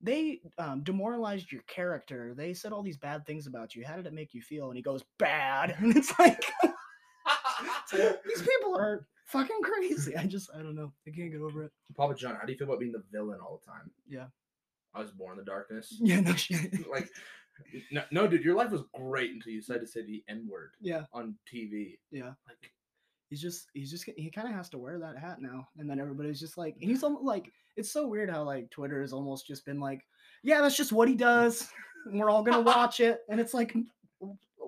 they 0.00 0.40
um, 0.58 0.82
demoralized 0.82 1.50
your 1.50 1.62
character. 1.62 2.34
They 2.36 2.54
said 2.54 2.72
all 2.72 2.82
these 2.82 2.96
bad 2.96 3.26
things 3.26 3.46
about 3.46 3.74
you. 3.74 3.84
How 3.84 3.96
did 3.96 4.06
it 4.06 4.12
make 4.12 4.32
you 4.32 4.42
feel? 4.42 4.68
And 4.68 4.76
he 4.76 4.82
goes, 4.82 5.04
bad. 5.18 5.76
And 5.78 5.96
it's 5.96 6.16
like, 6.18 6.44
it's 6.62 7.92
like, 7.92 8.22
these 8.24 8.42
people 8.42 8.76
are 8.76 9.06
fucking 9.26 9.60
crazy. 9.62 10.16
I 10.16 10.26
just, 10.26 10.50
I 10.54 10.58
don't 10.58 10.74
know. 10.74 10.92
I 11.06 11.10
can't 11.10 11.32
get 11.32 11.40
over 11.40 11.64
it. 11.64 11.72
Papa 11.96 12.14
John, 12.14 12.36
how 12.36 12.46
do 12.46 12.52
you 12.52 12.58
feel 12.58 12.68
about 12.68 12.80
being 12.80 12.92
the 12.92 13.02
villain 13.10 13.40
all 13.40 13.60
the 13.64 13.70
time? 13.70 13.90
Yeah. 14.08 14.26
I 14.98 15.02
was 15.02 15.10
born 15.12 15.38
in 15.38 15.44
the 15.44 15.50
darkness. 15.50 15.94
Yeah, 16.00 16.20
no 16.20 16.34
shit. 16.34 16.88
like, 16.90 17.08
no, 17.90 18.02
no, 18.10 18.26
dude, 18.26 18.44
your 18.44 18.56
life 18.56 18.70
was 18.70 18.82
great 18.94 19.30
until 19.32 19.52
you 19.52 19.60
decided 19.60 19.80
to 19.80 19.86
say 19.86 20.04
the 20.04 20.22
N 20.28 20.46
word 20.50 20.70
yeah, 20.80 21.04
on 21.12 21.34
TV. 21.52 21.98
yeah. 22.10 22.32
Like, 22.46 22.72
He's 23.30 23.42
just, 23.42 23.66
he's 23.74 23.90
just, 23.90 24.04
he 24.16 24.30
kind 24.30 24.48
of 24.48 24.54
has 24.54 24.70
to 24.70 24.78
wear 24.78 24.98
that 25.00 25.18
hat 25.18 25.42
now. 25.42 25.68
And 25.76 25.88
then 25.88 26.00
everybody's 26.00 26.40
just 26.40 26.56
like, 26.56 26.76
and 26.80 26.90
he's 26.90 27.02
almost 27.02 27.24
like, 27.24 27.52
it's 27.76 27.90
so 27.92 28.06
weird 28.06 28.30
how 28.30 28.42
like 28.42 28.70
Twitter 28.70 29.02
has 29.02 29.12
almost 29.12 29.46
just 29.46 29.66
been 29.66 29.78
like, 29.78 30.00
yeah, 30.42 30.62
that's 30.62 30.78
just 30.78 30.92
what 30.92 31.08
he 31.08 31.14
does. 31.14 31.68
and 32.06 32.18
we're 32.18 32.30
all 32.30 32.42
gonna 32.42 32.60
watch 32.76 33.00
it. 33.00 33.20
And 33.28 33.38
it's 33.38 33.52
like, 33.52 33.76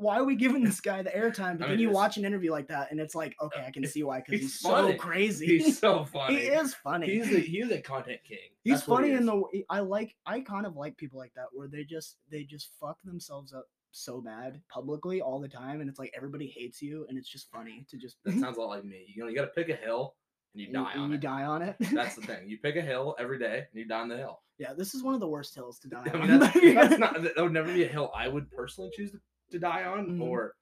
why 0.00 0.18
are 0.18 0.24
we 0.24 0.34
giving 0.34 0.64
this 0.64 0.80
guy 0.80 1.02
the 1.02 1.10
airtime? 1.10 1.58
But 1.58 1.66
I 1.66 1.68
then 1.68 1.70
mean, 1.76 1.80
you 1.80 1.90
watch 1.90 2.16
an 2.16 2.24
interview 2.24 2.50
like 2.50 2.68
that, 2.68 2.90
and 2.90 2.98
it's 3.00 3.14
like, 3.14 3.36
okay, 3.40 3.64
I 3.66 3.70
can 3.70 3.86
see 3.86 4.02
why 4.02 4.20
because 4.20 4.40
he's 4.40 4.52
he's, 4.52 4.60
so 4.60 4.94
crazy. 4.94 5.46
he's 5.58 5.78
so 5.78 6.04
funny. 6.12 6.38
he 6.40 6.46
is 6.46 6.74
funny. 6.74 7.06
He's 7.06 7.32
a, 7.34 7.38
he's 7.40 7.70
a 7.70 7.80
content 7.80 8.20
king. 8.26 8.38
He's 8.64 8.74
That's 8.74 8.84
funny 8.84 9.08
he 9.08 9.14
in 9.14 9.26
the. 9.26 9.42
I 9.68 9.80
like. 9.80 10.16
I 10.26 10.40
kind 10.40 10.66
of 10.66 10.76
like 10.76 10.96
people 10.96 11.18
like 11.18 11.32
that 11.34 11.46
where 11.52 11.68
they 11.68 11.84
just 11.84 12.16
they 12.30 12.44
just 12.44 12.70
fuck 12.80 12.98
themselves 13.04 13.52
up 13.52 13.66
so 13.92 14.20
bad 14.20 14.60
publicly 14.72 15.20
all 15.20 15.40
the 15.40 15.48
time, 15.48 15.80
and 15.80 15.90
it's 15.90 15.98
like 15.98 16.12
everybody 16.16 16.46
hates 16.46 16.80
you, 16.80 17.06
and 17.08 17.18
it's 17.18 17.28
just 17.28 17.50
funny 17.50 17.86
to 17.90 17.96
just. 17.96 18.16
That 18.24 18.32
sounds 18.40 18.56
a 18.56 18.60
lot 18.60 18.70
like 18.70 18.84
me. 18.84 19.06
You 19.14 19.22
know, 19.22 19.28
you 19.28 19.36
got 19.36 19.42
to 19.42 19.48
pick 19.48 19.68
a 19.68 19.76
hill 19.76 20.14
and 20.54 20.60
you 20.62 20.66
and 20.68 20.74
die 20.74 20.92
and 20.94 21.02
on 21.02 21.08
you 21.10 21.14
it. 21.16 21.20
die 21.20 21.44
on 21.44 21.62
it. 21.62 21.76
That's 21.92 22.16
the 22.16 22.22
thing. 22.22 22.48
You 22.48 22.58
pick 22.58 22.76
a 22.76 22.82
hill 22.82 23.14
every 23.18 23.38
day 23.38 23.66
and 23.70 23.80
you 23.80 23.86
die 23.86 24.00
on 24.00 24.08
the 24.08 24.16
hill. 24.16 24.40
yeah, 24.58 24.72
this 24.76 24.94
is 24.94 25.02
one 25.02 25.14
of 25.14 25.20
the 25.20 25.28
worst 25.28 25.54
hills 25.54 25.78
to 25.80 25.88
die 25.90 26.04
I 26.12 26.18
on. 26.18 26.38
that's, 26.40 26.60
that's 26.60 26.98
not 26.98 27.22
that 27.22 27.36
would 27.38 27.52
never 27.52 27.72
be 27.72 27.84
a 27.84 27.88
hill 27.88 28.10
I 28.16 28.28
would 28.28 28.50
personally 28.50 28.90
choose 28.94 29.12
to, 29.12 29.20
to 29.50 29.58
die 29.58 29.84
on, 29.84 30.18
Mhm. 30.18 30.22
or 30.22 30.56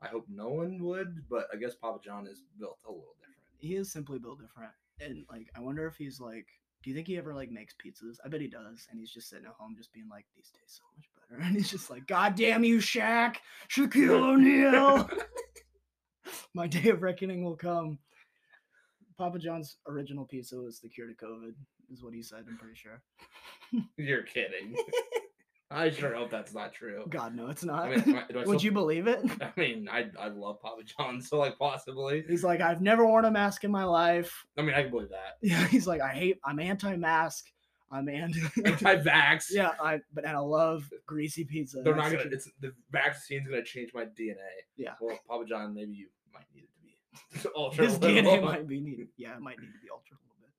I 0.00 0.08
hope 0.08 0.26
no 0.28 0.48
one 0.48 0.78
would. 0.82 1.28
But 1.28 1.48
I 1.52 1.56
guess 1.56 1.74
Papa 1.74 2.00
John 2.04 2.26
is 2.26 2.42
built 2.58 2.78
a 2.84 2.90
little 2.90 3.14
different. 3.18 3.34
he 3.58 3.74
is 3.74 3.90
simply 3.90 4.18
built 4.20 4.40
different, 4.40 4.72
and 5.00 5.26
like 5.30 5.50
I 5.56 5.60
wonder 5.60 5.86
if 5.86 5.96
he's 5.96 6.20
like. 6.20 6.46
Do 6.84 6.90
you 6.90 6.94
think 6.94 7.08
he 7.08 7.18
ever 7.18 7.34
like 7.34 7.50
makes 7.50 7.74
pizzas? 7.74 8.18
I 8.24 8.28
bet 8.28 8.40
he 8.40 8.46
does, 8.46 8.86
and 8.88 9.00
he's 9.00 9.10
just 9.12 9.28
sitting 9.28 9.46
at 9.46 9.50
home, 9.54 9.74
just 9.76 9.92
being 9.92 10.08
like, 10.08 10.26
"These 10.36 10.52
taste 10.52 10.76
so 10.76 10.84
much 10.96 11.10
better," 11.16 11.40
and 11.42 11.56
he's 11.56 11.68
just 11.68 11.90
like, 11.90 12.06
"God 12.06 12.36
damn 12.36 12.62
you, 12.62 12.78
Shaq, 12.78 13.38
Shaquille 13.68 14.22
O'Neal." 14.22 15.10
My 16.54 16.68
day 16.68 16.90
of 16.90 17.02
reckoning 17.02 17.42
will 17.42 17.56
come. 17.56 17.98
Papa 19.16 19.40
John's 19.40 19.78
original 19.88 20.24
pizza 20.24 20.56
was 20.56 20.78
the 20.78 20.88
cure 20.88 21.08
to 21.08 21.14
COVID, 21.14 21.54
is 21.90 22.04
what 22.04 22.14
he 22.14 22.22
said. 22.22 22.44
I'm 22.48 22.56
pretty 22.58 22.76
sure. 22.76 23.02
You're 23.96 24.22
kidding. 24.22 24.76
I 25.70 25.90
sure 25.90 26.14
hope 26.14 26.30
that's 26.30 26.54
not 26.54 26.72
true. 26.72 27.04
God, 27.10 27.34
no, 27.36 27.48
it's 27.48 27.62
not. 27.62 27.84
I 27.92 27.96
mean, 27.96 28.16
I- 28.16 28.20
I 28.20 28.24
Would 28.36 28.42
still- 28.58 28.60
you 28.62 28.72
believe 28.72 29.06
it? 29.06 29.20
I 29.42 29.52
mean, 29.56 29.86
I 29.90 30.06
I 30.18 30.28
love 30.28 30.60
Papa 30.62 30.82
John, 30.84 31.20
so 31.20 31.38
like 31.38 31.58
possibly. 31.58 32.24
He's 32.26 32.42
like, 32.42 32.60
I've 32.62 32.80
never 32.80 33.06
worn 33.06 33.26
a 33.26 33.30
mask 33.30 33.64
in 33.64 33.70
my 33.70 33.84
life. 33.84 34.46
I 34.56 34.62
mean, 34.62 34.74
I 34.74 34.82
can 34.82 34.90
believe 34.90 35.10
that. 35.10 35.36
Yeah, 35.42 35.66
he's 35.68 35.86
like, 35.86 36.00
I 36.00 36.08
hate, 36.14 36.38
I'm 36.44 36.58
anti-mask. 36.58 37.44
I'm 37.90 38.08
anti. 38.08 38.40
Anti-vax. 38.64 39.46
yeah, 39.50 39.72
I 39.82 40.00
but 40.14 40.24
and 40.26 40.36
I 40.36 40.40
love 40.40 40.88
greasy 41.06 41.44
pizza. 41.44 41.80
They're 41.82 41.94
not 41.94 42.10
gonna. 42.12 42.24
the- 42.24 42.34
It's 42.36 42.50
the 42.60 42.72
vaccine's 42.90 43.46
gonna 43.48 43.62
change 43.64 43.90
my 43.94 44.04
DNA. 44.04 44.36
Yeah. 44.76 44.92
Well, 45.00 45.18
Papa 45.28 45.44
John, 45.48 45.74
maybe 45.74 45.92
you 45.94 46.08
might 46.32 46.44
need 46.54 46.64
it 46.64 46.70
to 47.34 47.42
be 47.42 47.50
ultra 47.56 47.84
his 47.86 47.98
DNA 47.98 48.42
might 48.42 48.66
be 48.66 48.80
needed. 48.80 49.08
Yeah, 49.18 49.34
it 49.36 49.40
might 49.40 49.58
need 49.58 49.66
to 49.72 49.80
be 49.82 49.88
altered 49.90 50.16
a 50.16 50.24
little 50.24 50.36
bit. 50.40 50.50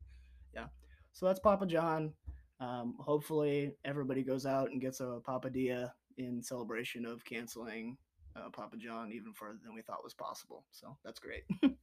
Yeah. 0.55 0.65
So 1.13 1.25
that's 1.27 1.39
Papa 1.39 1.65
John. 1.65 2.13
Um, 2.59 2.95
hopefully 2.99 3.73
everybody 3.85 4.23
goes 4.23 4.45
out 4.45 4.71
and 4.71 4.81
gets 4.81 4.99
a 4.99 5.19
papadilla 5.27 5.91
in 6.17 6.41
celebration 6.43 7.05
of 7.05 7.23
canceling 7.23 7.97
uh, 8.35 8.49
Papa 8.51 8.77
John 8.77 9.11
even 9.11 9.33
further 9.33 9.59
than 9.63 9.73
we 9.73 9.81
thought 9.81 10.03
was 10.03 10.13
possible. 10.13 10.65
So 10.71 10.97
that's 11.03 11.19
great. 11.19 11.43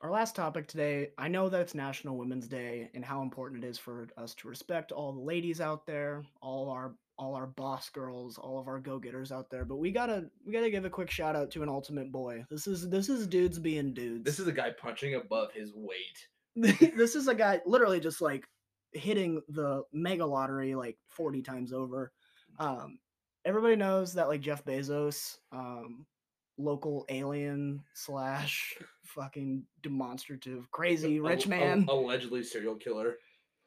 Our 0.00 0.10
last 0.12 0.36
topic 0.36 0.68
today, 0.68 1.08
I 1.18 1.26
know 1.26 1.48
that 1.48 1.60
it's 1.60 1.74
National 1.74 2.16
Women's 2.16 2.46
Day 2.46 2.88
and 2.94 3.04
how 3.04 3.22
important 3.22 3.64
it 3.64 3.66
is 3.68 3.78
for 3.78 4.08
us 4.16 4.32
to 4.36 4.48
respect 4.48 4.92
all 4.92 5.12
the 5.12 5.20
ladies 5.20 5.60
out 5.60 5.86
there, 5.86 6.22
all 6.40 6.70
our 6.70 6.94
all 7.18 7.34
our 7.34 7.46
boss 7.46 7.90
girls, 7.90 8.38
all 8.38 8.58
of 8.58 8.68
our 8.68 8.78
go-getters 8.78 9.32
out 9.32 9.50
there, 9.50 9.64
but 9.64 9.76
we 9.76 9.90
got 9.90 10.06
to 10.06 10.26
we 10.46 10.52
got 10.52 10.60
to 10.60 10.70
give 10.70 10.84
a 10.84 10.90
quick 10.90 11.10
shout 11.10 11.34
out 11.34 11.50
to 11.50 11.62
an 11.62 11.68
ultimate 11.68 12.12
boy. 12.12 12.44
This 12.50 12.66
is 12.66 12.88
this 12.88 13.08
is 13.08 13.26
dudes 13.26 13.58
being 13.58 13.92
dudes. 13.92 14.24
This 14.24 14.38
is 14.38 14.46
a 14.46 14.52
guy 14.52 14.70
punching 14.70 15.14
above 15.14 15.52
his 15.52 15.72
weight. 15.74 16.28
this 16.96 17.14
is 17.14 17.28
a 17.28 17.34
guy 17.34 17.60
literally 17.66 18.00
just 18.00 18.20
like 18.20 18.46
hitting 18.92 19.42
the 19.48 19.82
mega 19.92 20.24
lottery 20.24 20.74
like 20.74 20.96
40 21.08 21.42
times 21.42 21.72
over. 21.72 22.12
Um, 22.58 22.98
everybody 23.44 23.76
knows 23.76 24.14
that 24.14 24.28
like 24.28 24.40
Jeff 24.40 24.64
Bezos, 24.64 25.38
um, 25.52 26.06
local 26.56 27.04
alien 27.08 27.82
slash 27.94 28.76
fucking 29.04 29.64
demonstrative 29.82 30.70
crazy 30.70 31.20
rich 31.20 31.46
man. 31.46 31.86
allegedly 31.88 32.42
serial 32.42 32.76
killer. 32.76 33.16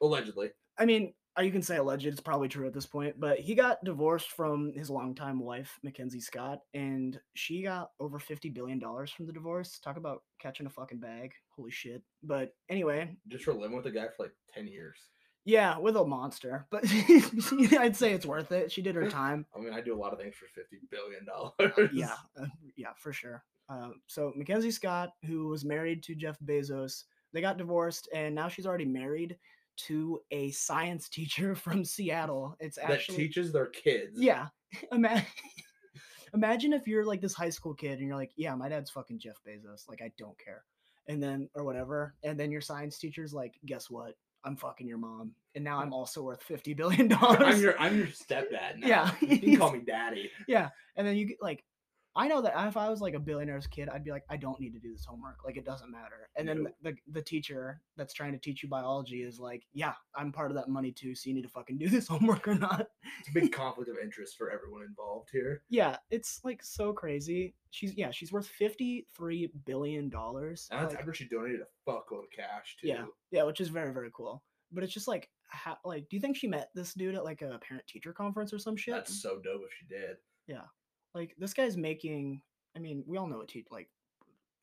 Allegedly. 0.00 0.50
I 0.78 0.84
mean, 0.84 1.12
you 1.40 1.50
can 1.50 1.62
say 1.62 1.78
alleged, 1.78 2.06
it's 2.06 2.20
probably 2.20 2.48
true 2.48 2.66
at 2.66 2.74
this 2.74 2.84
point, 2.84 3.18
but 3.18 3.38
he 3.38 3.54
got 3.54 3.82
divorced 3.84 4.30
from 4.30 4.72
his 4.74 4.90
longtime 4.90 5.40
wife, 5.40 5.78
Mackenzie 5.82 6.20
Scott, 6.20 6.60
and 6.74 7.18
she 7.34 7.62
got 7.62 7.90
over 8.00 8.18
$50 8.18 8.52
billion 8.52 8.80
from 8.80 9.26
the 9.26 9.32
divorce. 9.32 9.78
Talk 9.78 9.96
about 9.96 10.22
catching 10.38 10.66
a 10.66 10.70
fucking 10.70 10.98
bag. 11.00 11.32
Holy 11.56 11.70
shit. 11.70 12.02
But 12.22 12.54
anyway, 12.68 13.16
Just 13.28 13.44
for 13.44 13.54
living 13.54 13.76
with 13.76 13.86
a 13.86 13.90
guy 13.90 14.06
for 14.14 14.24
like 14.24 14.34
ten 14.52 14.66
years. 14.66 14.98
Yeah, 15.44 15.78
with 15.78 15.96
a 15.96 16.04
monster, 16.04 16.66
but 16.70 16.84
I'd 16.92 17.96
say 17.96 18.12
it's 18.12 18.26
worth 18.26 18.52
it. 18.52 18.70
She 18.70 18.80
did 18.82 18.94
her 18.94 19.08
time. 19.10 19.44
I 19.56 19.60
mean, 19.60 19.72
I 19.72 19.80
do 19.80 19.94
a 19.94 19.98
lot 19.98 20.12
of 20.12 20.20
things 20.20 20.34
for 20.36 20.46
fifty 20.54 20.78
billion 20.90 21.24
dollars. 21.24 21.90
Yeah, 21.92 22.14
uh, 22.40 22.46
yeah, 22.76 22.92
for 22.96 23.12
sure. 23.12 23.42
Uh, 23.68 23.90
so 24.06 24.32
Mackenzie 24.36 24.70
Scott, 24.70 25.10
who 25.26 25.48
was 25.48 25.64
married 25.64 26.02
to 26.04 26.14
Jeff 26.14 26.38
Bezos, 26.44 27.04
they 27.32 27.40
got 27.40 27.58
divorced, 27.58 28.08
and 28.14 28.34
now 28.34 28.48
she's 28.48 28.66
already 28.66 28.84
married 28.84 29.36
to 29.78 30.20
a 30.30 30.50
science 30.52 31.08
teacher 31.10 31.54
from 31.54 31.84
Seattle. 31.84 32.56
It's 32.60 32.78
actually 32.78 33.16
that 33.16 33.22
teaches 33.22 33.52
their 33.52 33.66
kids. 33.66 34.20
yeah. 34.20 34.48
Ima- 34.92 35.24
Imagine 36.34 36.72
if 36.72 36.86
you're 36.88 37.04
like 37.04 37.20
this 37.20 37.34
high 37.34 37.50
school 37.50 37.74
kid 37.74 37.98
and 37.98 38.08
you're 38.08 38.16
like, 38.16 38.30
yeah, 38.36 38.54
my 38.54 38.68
dad's 38.68 38.90
fucking 38.90 39.18
Jeff 39.18 39.36
Bezos. 39.46 39.86
Like, 39.88 40.00
I 40.02 40.10
don't 40.18 40.38
care. 40.42 40.64
And 41.08 41.22
then, 41.22 41.48
or 41.54 41.64
whatever. 41.64 42.14
And 42.22 42.40
then 42.40 42.50
your 42.50 42.62
science 42.62 42.98
teacher's 42.98 43.34
like, 43.34 43.54
guess 43.66 43.90
what? 43.90 44.14
I'm 44.44 44.56
fucking 44.56 44.86
your 44.88 44.98
mom. 44.98 45.32
And 45.54 45.62
now 45.62 45.78
I'm 45.78 45.92
also 45.92 46.22
worth 46.22 46.42
$50 46.48 46.74
billion. 46.76 47.12
I'm 47.20 47.60
your 47.60 47.78
I'm 47.78 47.96
your 47.98 48.06
stepdad 48.06 48.78
now. 48.78 48.86
Yeah, 48.86 49.10
You 49.20 49.38
can 49.38 49.56
call 49.58 49.72
me 49.72 49.80
daddy. 49.80 50.30
yeah. 50.48 50.70
And 50.96 51.06
then 51.06 51.16
you 51.16 51.26
get 51.26 51.36
like, 51.42 51.62
I 52.14 52.28
know 52.28 52.42
that 52.42 52.52
if 52.68 52.76
I 52.76 52.88
was 52.90 53.00
like 53.00 53.14
a 53.14 53.18
billionaire's 53.18 53.66
kid, 53.66 53.88
I'd 53.88 54.04
be 54.04 54.10
like, 54.10 54.24
I 54.28 54.36
don't 54.36 54.60
need 54.60 54.72
to 54.74 54.78
do 54.78 54.92
this 54.92 55.04
homework. 55.04 55.38
Like, 55.44 55.56
it 55.56 55.64
doesn't 55.64 55.90
matter. 55.90 56.28
And 56.36 56.46
then 56.46 56.66
the, 56.82 56.94
the 57.10 57.22
teacher 57.22 57.80
that's 57.96 58.12
trying 58.12 58.32
to 58.32 58.38
teach 58.38 58.62
you 58.62 58.68
biology 58.68 59.22
is 59.22 59.38
like, 59.38 59.62
yeah, 59.72 59.94
I'm 60.14 60.30
part 60.30 60.50
of 60.50 60.56
that 60.56 60.68
money 60.68 60.92
too. 60.92 61.14
So 61.14 61.28
you 61.28 61.34
need 61.34 61.42
to 61.42 61.48
fucking 61.48 61.78
do 61.78 61.88
this 61.88 62.08
homework 62.08 62.46
or 62.46 62.54
not. 62.54 62.88
It's 63.20 63.28
a 63.28 63.32
big 63.32 63.52
conflict 63.52 63.90
of 63.90 63.96
interest 64.02 64.36
for 64.36 64.50
everyone 64.50 64.82
involved 64.82 65.30
here. 65.32 65.62
Yeah, 65.70 65.96
it's 66.10 66.40
like 66.44 66.62
so 66.62 66.92
crazy. 66.92 67.54
She's 67.70 67.96
yeah, 67.96 68.10
she's 68.10 68.32
worth 68.32 68.46
fifty 68.46 69.06
three 69.16 69.50
billion 69.64 70.10
dollars. 70.10 70.68
And 70.70 70.82
that's 70.82 70.94
after 70.94 71.14
she 71.14 71.26
donated 71.28 71.60
a 71.60 71.90
fuckload 71.90 72.24
of 72.24 72.30
cash 72.36 72.76
too. 72.80 72.88
yeah, 72.88 73.04
yeah, 73.30 73.44
which 73.44 73.60
is 73.60 73.68
very 73.68 73.92
very 73.92 74.10
cool. 74.12 74.42
But 74.70 74.84
it's 74.84 74.92
just 74.92 75.08
like, 75.08 75.28
how, 75.48 75.76
like, 75.84 76.08
do 76.08 76.16
you 76.16 76.20
think 76.20 76.36
she 76.36 76.48
met 76.48 76.70
this 76.74 76.94
dude 76.94 77.14
at 77.14 77.24
like 77.24 77.42
a 77.42 77.58
parent 77.66 77.86
teacher 77.86 78.12
conference 78.12 78.52
or 78.52 78.58
some 78.58 78.76
shit? 78.76 78.94
That's 78.94 79.22
so 79.22 79.40
dope 79.42 79.62
if 79.64 79.72
she 79.78 79.86
did. 79.86 80.16
Like 81.14 81.34
this 81.38 81.54
guy's 81.54 81.76
making. 81.76 82.42
I 82.76 82.78
mean, 82.78 83.04
we 83.06 83.18
all 83.18 83.26
know 83.26 83.38
what 83.38 83.48
teach 83.48 83.66
like 83.70 83.88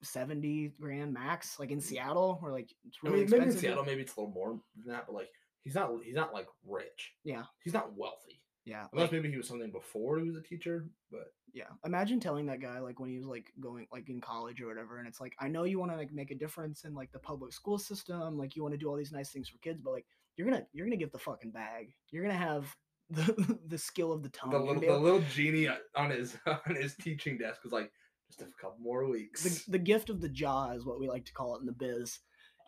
seventy 0.03 0.71
grand 0.79 1.13
max, 1.13 1.59
like 1.59 1.71
in 1.71 1.77
mm-hmm. 1.77 1.88
Seattle, 1.88 2.38
where 2.41 2.51
like 2.51 2.73
it's 2.85 2.97
I 3.03 3.09
really 3.09 3.21
expensive. 3.21 3.47
maybe 3.47 3.55
in 3.55 3.62
Seattle, 3.62 3.85
maybe 3.85 4.01
it's 4.01 4.15
a 4.15 4.19
little 4.19 4.33
more 4.33 4.59
than 4.75 4.93
that, 4.93 5.05
but 5.07 5.15
like 5.15 5.29
he's 5.63 5.75
not 5.75 5.91
he's 6.03 6.15
not 6.15 6.33
like 6.33 6.47
rich. 6.67 7.13
Yeah. 7.23 7.43
He's 7.63 7.73
not 7.73 7.95
wealthy. 7.95 8.41
Yeah, 8.65 8.85
Unless 8.93 9.05
like, 9.05 9.12
maybe 9.13 9.31
he 9.31 9.38
was 9.38 9.47
something 9.47 9.71
before 9.71 10.19
he 10.19 10.25
was 10.25 10.35
a 10.35 10.43
teacher, 10.43 10.85
but 11.09 11.31
yeah. 11.53 11.69
Imagine 11.85 12.19
telling 12.19 12.45
that 12.47 12.62
guy 12.62 12.79
like 12.79 12.99
when 12.99 13.09
he 13.09 13.17
was 13.17 13.25
like 13.25 13.51
going 13.59 13.88
like 13.91 14.09
in 14.09 14.21
college 14.21 14.62
or 14.62 14.67
whatever, 14.67 14.99
and 14.99 15.07
it's 15.07 15.19
like 15.19 15.33
I 15.39 15.47
know 15.47 15.63
you 15.63 15.79
want 15.79 15.91
to 15.91 15.97
like 15.97 16.12
make 16.12 16.29
a 16.29 16.35
difference 16.35 16.83
in 16.83 16.93
like 16.93 17.12
the 17.12 17.19
public 17.19 17.51
school 17.51 17.79
system, 17.79 18.38
like 18.38 18.55
you 18.55 18.62
want 18.62 18.73
to 18.73 18.77
do 18.77 18.88
all 18.88 18.95
these 18.95 19.12
nice 19.12 19.31
things 19.31 19.49
for 19.49 19.57
kids, 19.59 19.81
but 19.83 19.91
like 19.91 20.05
you're 20.35 20.47
gonna 20.47 20.67
you're 20.71 20.85
gonna 20.85 20.97
give 20.97 21.12
the 21.12 21.17
fucking 21.17 21.51
bag. 21.51 21.95
You're 22.12 22.21
gonna 22.21 22.38
have 22.38 22.75
the 23.10 23.58
the 23.67 23.78
skill 23.78 24.12
of 24.12 24.24
the 24.24 24.30
tongue. 24.30 24.52
the 24.52 24.60
little 24.60 24.82
the 24.82 24.98
little 24.98 25.24
genie 25.34 25.67
on 25.95 26.10
his 26.12 26.38
on 26.45 26.76
his 26.76 26.95
teaching 26.95 27.38
desk 27.38 27.63
was 27.63 27.74
like, 27.74 27.91
Just 28.30 28.41
a 28.41 28.45
couple 28.62 28.78
more 28.82 29.08
weeks. 29.08 29.43
the, 29.65 29.72
the 29.72 29.80
gift 29.80 30.10
of 30.10 30.22
the 30.22 30.30
jaw 30.30 30.72
is 30.72 30.86
what 30.86 31.00
we 31.00 31.08
like 31.08 31.26
to 31.26 31.34
call 31.34 31.56
it 31.56 31.60
in 31.62 31.65
the 31.65 31.72
biz. 31.74 32.19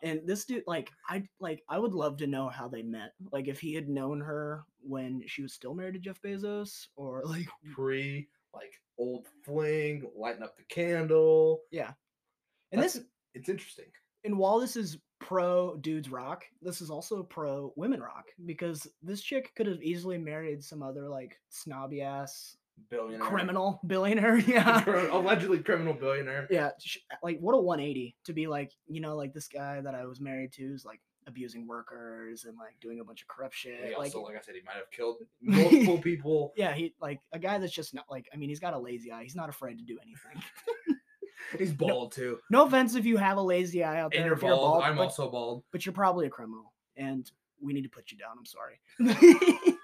And 0.04 0.20
this 0.26 0.44
dude, 0.44 0.64
like, 0.66 0.90
I 1.08 1.22
like, 1.38 1.62
I 1.68 1.78
would 1.78 1.94
love 1.94 2.16
to 2.16 2.26
know 2.26 2.48
how 2.48 2.66
they 2.66 2.82
met. 2.82 3.12
Like, 3.30 3.46
if 3.46 3.60
he 3.60 3.72
had 3.72 3.88
known 3.88 4.20
her 4.20 4.64
when 4.80 5.22
she 5.28 5.42
was 5.42 5.52
still 5.52 5.74
married 5.74 5.94
to 5.94 6.00
Jeff 6.00 6.20
Bezos, 6.20 6.86
or 6.96 7.22
like, 7.26 7.46
Pre 7.72 8.28
like 8.52 8.72
old 8.98 9.26
fling, 9.44 10.02
lighting 10.16 10.42
up 10.42 10.56
the 10.56 10.64
candle. 10.64 11.60
Yeah, 11.70 11.92
and 12.72 12.80
That's- 12.80 12.94
this, 12.94 13.04
it's 13.34 13.48
interesting. 13.48 13.86
And 14.24 14.36
while 14.38 14.58
this 14.60 14.76
is 14.76 14.98
pro 15.20 15.76
dudes 15.76 16.10
rock, 16.10 16.44
this 16.60 16.80
is 16.80 16.90
also 16.90 17.22
pro 17.22 17.72
women 17.76 18.00
rock 18.00 18.26
because 18.44 18.86
this 19.02 19.22
chick 19.22 19.52
could 19.54 19.66
have 19.66 19.82
easily 19.82 20.18
married 20.18 20.62
some 20.64 20.82
other 20.82 21.08
like 21.08 21.38
snobby 21.48 22.02
ass 22.02 22.56
Billionaire. 22.90 23.20
criminal 23.28 23.80
billionaire. 23.86 24.36
Yeah. 24.46 24.84
Allegedly 25.12 25.60
criminal 25.60 25.94
billionaire. 25.94 26.48
yeah. 26.50 26.70
Like, 27.22 27.38
what 27.38 27.54
a 27.54 27.58
180 27.60 28.16
to 28.24 28.32
be 28.32 28.46
like, 28.48 28.72
you 28.88 29.00
know, 29.00 29.14
like 29.16 29.32
this 29.32 29.46
guy 29.48 29.80
that 29.80 29.94
I 29.94 30.04
was 30.06 30.20
married 30.20 30.52
to 30.54 30.64
is 30.64 30.84
like 30.84 31.00
abusing 31.28 31.68
workers 31.68 32.44
and 32.44 32.56
like 32.58 32.74
doing 32.80 32.98
a 32.98 33.04
bunch 33.04 33.22
of 33.22 33.28
corrupt 33.28 33.54
shit. 33.54 33.78
He 33.84 33.90
like, 33.90 34.06
also, 34.06 34.22
like 34.22 34.36
I 34.36 34.40
said, 34.40 34.56
he 34.56 34.62
might 34.66 34.74
have 34.74 34.90
killed 34.90 35.18
multiple 35.40 35.98
people. 35.98 36.52
yeah, 36.56 36.72
he 36.74 36.94
like 37.00 37.20
a 37.32 37.38
guy 37.38 37.58
that's 37.58 37.72
just 37.72 37.94
not 37.94 38.06
like, 38.10 38.26
I 38.34 38.36
mean, 38.36 38.48
he's 38.48 38.58
got 38.58 38.74
a 38.74 38.78
lazy 38.78 39.12
eye. 39.12 39.22
He's 39.22 39.36
not 39.36 39.48
afraid 39.48 39.78
to 39.78 39.84
do 39.84 39.98
anything. 40.02 40.42
He's 41.58 41.72
bald 41.72 42.12
too. 42.12 42.38
no 42.50 42.64
offense 42.66 42.94
if 42.94 43.04
you 43.04 43.16
have 43.16 43.36
a 43.36 43.42
lazy 43.42 43.82
eye 43.84 44.00
out 44.00 44.10
there. 44.12 44.20
And 44.20 44.26
you're 44.26 44.34
if 44.34 44.40
bald. 44.40 44.82
I'm 44.82 44.96
but- 44.96 45.02
also 45.02 45.30
bald. 45.30 45.64
but 45.72 45.84
you're 45.86 45.92
probably 45.92 46.26
a 46.26 46.30
criminal 46.30 46.72
and 46.96 47.30
we 47.60 47.72
need 47.72 47.82
to 47.82 47.88
put 47.88 48.10
you 48.10 48.18
down 48.18 48.36
i'm 48.38 48.44
sorry 48.44 48.80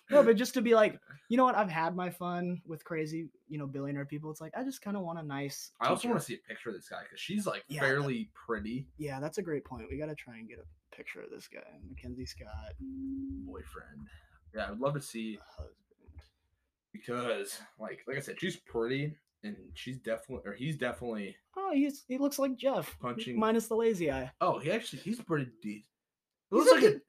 no 0.10 0.22
but 0.22 0.36
just 0.36 0.54
to 0.54 0.60
be 0.60 0.74
like 0.74 0.98
you 1.28 1.36
know 1.36 1.44
what 1.44 1.54
i've 1.56 1.70
had 1.70 1.94
my 1.96 2.10
fun 2.10 2.60
with 2.66 2.84
crazy 2.84 3.28
you 3.48 3.56
know 3.58 3.66
billionaire 3.66 4.04
people 4.04 4.30
it's 4.30 4.40
like 4.40 4.52
i 4.56 4.62
just 4.62 4.82
kind 4.82 4.96
of 4.96 5.02
want 5.02 5.18
a 5.18 5.22
nice 5.22 5.70
I 5.80 5.88
also 5.88 6.08
want 6.08 6.20
to 6.20 6.26
see 6.26 6.34
a 6.34 6.48
picture 6.48 6.68
of 6.70 6.74
this 6.74 6.88
guy 6.88 6.98
because 7.04 7.20
she's 7.20 7.46
like 7.46 7.64
Yeah, 7.68 7.80
that- 7.80 7.86
fairly 7.86 8.30
pretty 8.34 8.86
yeah 8.98 9.20
that's 9.20 9.38
a 9.38 9.42
great 9.42 9.64
point 9.64 9.86
we 9.90 9.96
got 9.96 10.06
to 10.06 10.14
try 10.14 10.36
and 10.36 10.48
get 10.48 10.58
a 10.58 10.96
picture 10.96 11.20
of 11.22 11.30
this 11.30 11.48
guy 11.48 11.60
mackenzie 11.88 12.26
scott 12.26 12.74
boyfriend. 12.80 14.08
Yeah, 14.54 14.66
I 14.66 14.70
would 14.70 14.80
love 14.80 14.94
to 14.94 15.00
see 15.00 15.38
husband 15.56 15.74
because, 16.92 17.58
like, 17.80 18.00
like 18.06 18.16
I 18.16 18.20
said, 18.20 18.36
she's 18.40 18.56
pretty 18.56 19.16
and 19.44 19.56
she's 19.74 19.98
definitely, 19.98 20.50
or 20.50 20.54
he's 20.54 20.76
definitely. 20.76 21.36
oh 21.56 21.70
he's 21.72 22.04
he 22.08 22.18
looks 22.18 22.38
like 22.38 22.56
jeff 22.56 22.96
Punching- 23.00 23.38
minus 23.38 23.66
the 23.68 23.76
lazy 23.76 24.10
eye 24.10 24.30
Oh, 24.40 24.58
he 24.58 24.70
actually, 24.72 25.00
he's 25.00 25.20
pretty 25.20 25.50
decent. 25.62 25.84
Looks 26.50 26.70
like 26.72 26.82
a, 26.84 27.00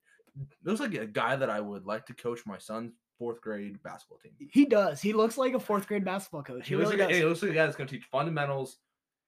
looks 0.64 0.80
like 0.80 0.94
a 0.96 1.06
guy 1.08 1.36
that 1.36 1.50
I 1.50 1.60
would 1.60 1.86
like 1.86 2.06
to 2.08 2.14
coach 2.14 2.42
my 2.46 2.58
son's 2.58 2.94
fourth 3.18 3.40
grade 3.42 3.82
basketball 3.84 4.18
team. 4.20 4.34
he 4.52 4.66
does 4.66 5.02
he 5.02 5.14
looks 5.14 5.38
like 5.38 5.54
a 5.54 5.60
fourth 5.60 5.88
grade 5.88 6.04
basketball 6.04 6.44
coach 6.44 6.68
He, 6.68 6.74
he, 6.74 6.76
looks 6.76 6.92
really 6.92 7.04
like 7.04 7.12
a, 7.14 7.18
he 7.18 7.24
looks 7.24 7.42
like 7.42 7.52
a 7.52 7.54
guy 7.56 7.66
that's 7.66 7.78
going 7.78 7.88
to 7.88 7.96
teach 7.96 8.06
fundamentals. 8.12 8.78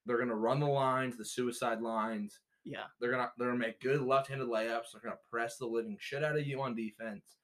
They're 0.05 0.17
going 0.17 0.29
to 0.29 0.35
run 0.35 0.59
the 0.59 0.67
lines, 0.67 1.17
the 1.17 1.23
suicide 1.25 1.81
lines. 1.81 2.39
yeah 2.65 2.83
They're 2.99 3.11
gonna 3.11 3.31
they're 3.37 3.47
gonna 3.47 3.59
make 3.59 3.79
good 3.79 4.01
left-handed 4.01 4.47
layups. 4.47 4.91
They're 4.91 5.01
gonna 5.01 5.15
press 5.31 5.57
the 5.57 5.65
living 5.67 5.97
shit 5.99 6.23
out 6.23 6.37
of 6.37 6.45
you 6.45 6.61
on 6.61 6.75
defense. 6.75 7.36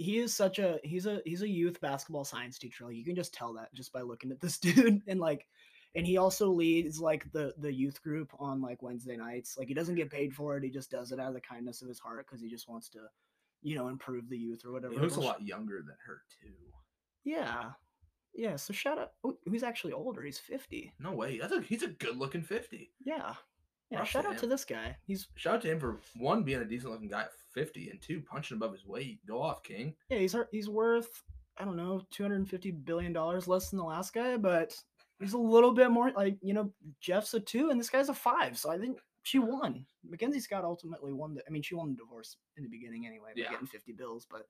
He 0.00 0.18
is 0.18 0.32
such 0.34 0.58
a 0.58 0.78
he's 0.82 1.04
a 1.06 1.20
he's 1.26 1.42
a 1.42 1.48
youth 1.48 1.78
basketball 1.80 2.24
science 2.24 2.58
teacher 2.58 2.86
like 2.86 2.96
you 2.96 3.04
can 3.04 3.14
just 3.14 3.34
tell 3.34 3.52
that 3.52 3.72
just 3.74 3.92
by 3.92 4.00
looking 4.00 4.30
at 4.30 4.40
this 4.40 4.56
dude 4.66 5.02
and 5.06 5.20
like 5.20 5.46
and 5.94 6.06
he 6.06 6.16
also 6.16 6.48
leads 6.50 6.98
like 7.00 7.30
the 7.32 7.52
the 7.58 7.72
youth 7.72 8.02
group 8.02 8.32
on 8.38 8.62
like 8.62 8.82
wednesday 8.82 9.16
nights 9.16 9.56
like 9.58 9.68
he 9.68 9.74
doesn't 9.74 9.96
get 9.96 10.10
paid 10.10 10.32
for 10.32 10.56
it 10.56 10.64
he 10.64 10.70
just 10.70 10.90
does 10.90 11.12
it 11.12 11.20
out 11.20 11.28
of 11.28 11.34
the 11.34 11.40
kindness 11.40 11.82
of 11.82 11.88
his 11.88 11.98
heart 12.00 12.24
because 12.26 12.40
he 12.40 12.48
just 12.48 12.66
wants 12.68 12.88
to 12.88 12.98
you 13.62 13.74
know 13.76 13.88
improve 13.88 14.28
the 14.30 14.38
youth 14.38 14.62
or 14.64 14.72
whatever 14.72 14.94
He 14.94 15.00
looks 15.00 15.16
a 15.16 15.20
lot 15.20 15.42
younger 15.42 15.82
than 15.82 15.96
her 16.06 16.22
too. 16.40 16.54
yeah 17.24 17.72
yeah 18.34 18.56
so 18.56 18.72
shout 18.72 18.98
out 18.98 19.10
oh, 19.24 19.36
he's 19.50 19.62
actually 19.64 19.92
older 19.92 20.22
he's 20.22 20.38
50 20.38 20.94
No 20.98 21.12
way. 21.12 21.38
That's 21.38 21.52
a 21.52 21.60
he's 21.60 21.82
a 21.82 21.88
good-looking 21.88 22.42
fifty. 22.42 22.92
yeah 23.04 23.34
yeah 23.90 24.04
shout 24.04 24.26
out 24.26 24.38
to 24.38 24.46
this 24.46 24.64
guy 24.64 24.96
he's 25.06 25.28
Shout 25.36 25.56
out 25.56 25.62
to 25.62 25.70
him 25.70 25.80
for 25.80 26.00
one 26.16 26.42
being 26.42 26.60
a 26.60 26.64
decent-looking 26.64 27.08
guy 27.08 27.22
at 27.22 27.30
fifty, 27.54 27.90
and 27.90 28.00
two 28.00 28.20
punching 28.22 28.56
above 28.56 28.72
his 28.72 28.86
weight. 28.86 29.18
Go 29.26 29.42
off, 29.42 29.62
King. 29.62 29.94
yeah 30.08 30.18
he's 30.18 30.34
he's 30.52 30.68
worth 30.68 31.22
i 31.58 31.64
don't 31.64 31.76
know 31.76 32.00
250 32.12 32.70
billion 32.70 33.12
dollars 33.12 33.48
less 33.48 33.68
than 33.70 33.78
the 33.78 33.84
last 33.84 34.14
guy 34.14 34.36
but 34.36 34.74
he's 35.18 35.32
a 35.34 35.38
little 35.38 35.72
bit 35.72 35.90
more 35.90 36.10
like 36.12 36.38
you 36.40 36.54
know 36.54 36.72
jeff's 37.00 37.34
a 37.34 37.40
two 37.40 37.70
and 37.70 37.78
this 37.78 37.90
guy's 37.90 38.08
a 38.08 38.14
five 38.14 38.56
so 38.56 38.70
i 38.70 38.78
think 38.78 38.98
she 39.24 39.38
won 39.40 39.84
mackenzie 40.08 40.40
scott 40.40 40.64
ultimately 40.64 41.12
won 41.12 41.34
the 41.34 41.42
i 41.46 41.50
mean 41.50 41.60
she 41.60 41.74
won 41.74 41.90
the 41.90 41.96
divorce 41.96 42.36
in 42.56 42.62
the 42.62 42.68
beginning 42.70 43.04
anyway 43.06 43.32
Yeah. 43.34 43.50
getting 43.50 43.66
50 43.66 43.92
bills 43.92 44.26
but 44.30 44.46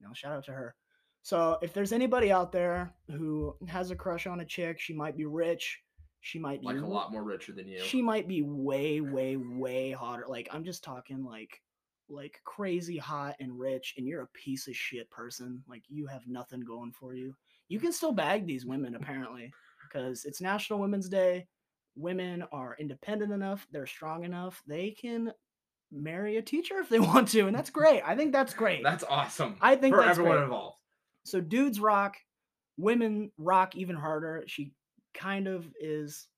you 0.00 0.06
know 0.06 0.12
shout 0.12 0.32
out 0.32 0.44
to 0.46 0.52
her 0.52 0.74
so 1.22 1.56
if 1.62 1.72
there's 1.72 1.92
anybody 1.92 2.30
out 2.32 2.50
there 2.52 2.92
who 3.08 3.56
has 3.68 3.90
a 3.92 3.96
crush 3.96 4.26
on 4.26 4.40
a 4.40 4.44
chick 4.44 4.78
she 4.80 4.92
might 4.92 5.16
be 5.16 5.24
rich 5.24 5.80
she 6.22 6.38
might 6.38 6.60
be 6.60 6.66
Like 6.68 6.76
a 6.80 6.86
lot 6.86 7.12
more 7.12 7.22
richer 7.22 7.52
than 7.52 7.66
you. 7.68 7.80
she 7.80 8.00
might 8.00 8.26
be 8.26 8.42
way 8.42 9.00
way 9.00 9.36
way 9.36 9.90
hotter 9.90 10.24
like 10.28 10.48
i'm 10.52 10.64
just 10.64 10.82
talking 10.82 11.22
like 11.24 11.60
like 12.08 12.40
crazy 12.44 12.96
hot 12.96 13.34
and 13.40 13.58
rich 13.58 13.94
and 13.96 14.06
you're 14.06 14.22
a 14.22 14.26
piece 14.28 14.66
of 14.68 14.76
shit 14.76 15.10
person 15.10 15.62
like 15.68 15.82
you 15.88 16.06
have 16.06 16.26
nothing 16.26 16.60
going 16.60 16.92
for 16.92 17.12
you 17.14 17.34
you 17.68 17.78
can 17.80 17.92
still 17.92 18.12
bag 18.12 18.46
these 18.46 18.64
women 18.66 18.94
apparently 18.94 19.52
because 19.88 20.24
it's 20.24 20.40
national 20.40 20.78
women's 20.78 21.08
day 21.08 21.46
women 21.96 22.42
are 22.52 22.76
independent 22.78 23.32
enough 23.32 23.66
they're 23.72 23.86
strong 23.86 24.24
enough 24.24 24.62
they 24.66 24.90
can 24.90 25.32
marry 25.90 26.36
a 26.38 26.42
teacher 26.42 26.78
if 26.78 26.88
they 26.88 27.00
want 27.00 27.28
to 27.28 27.46
and 27.46 27.54
that's 27.56 27.70
great 27.80 28.00
i 28.06 28.14
think 28.16 28.32
that's 28.32 28.54
great 28.54 28.82
That's 28.82 29.04
awesome. 29.04 29.56
I 29.60 29.76
think 29.76 29.94
for 29.94 30.00
that's 30.00 30.10
everyone 30.12 30.36
great. 30.36 30.44
involved. 30.44 30.78
so 31.24 31.40
dudes 31.40 31.80
rock 31.80 32.16
women 32.78 33.30
rock 33.38 33.74
even 33.76 33.96
harder 33.96 34.44
she 34.46 34.72
kind 35.14 35.46
of 35.48 35.68
is 35.80 36.28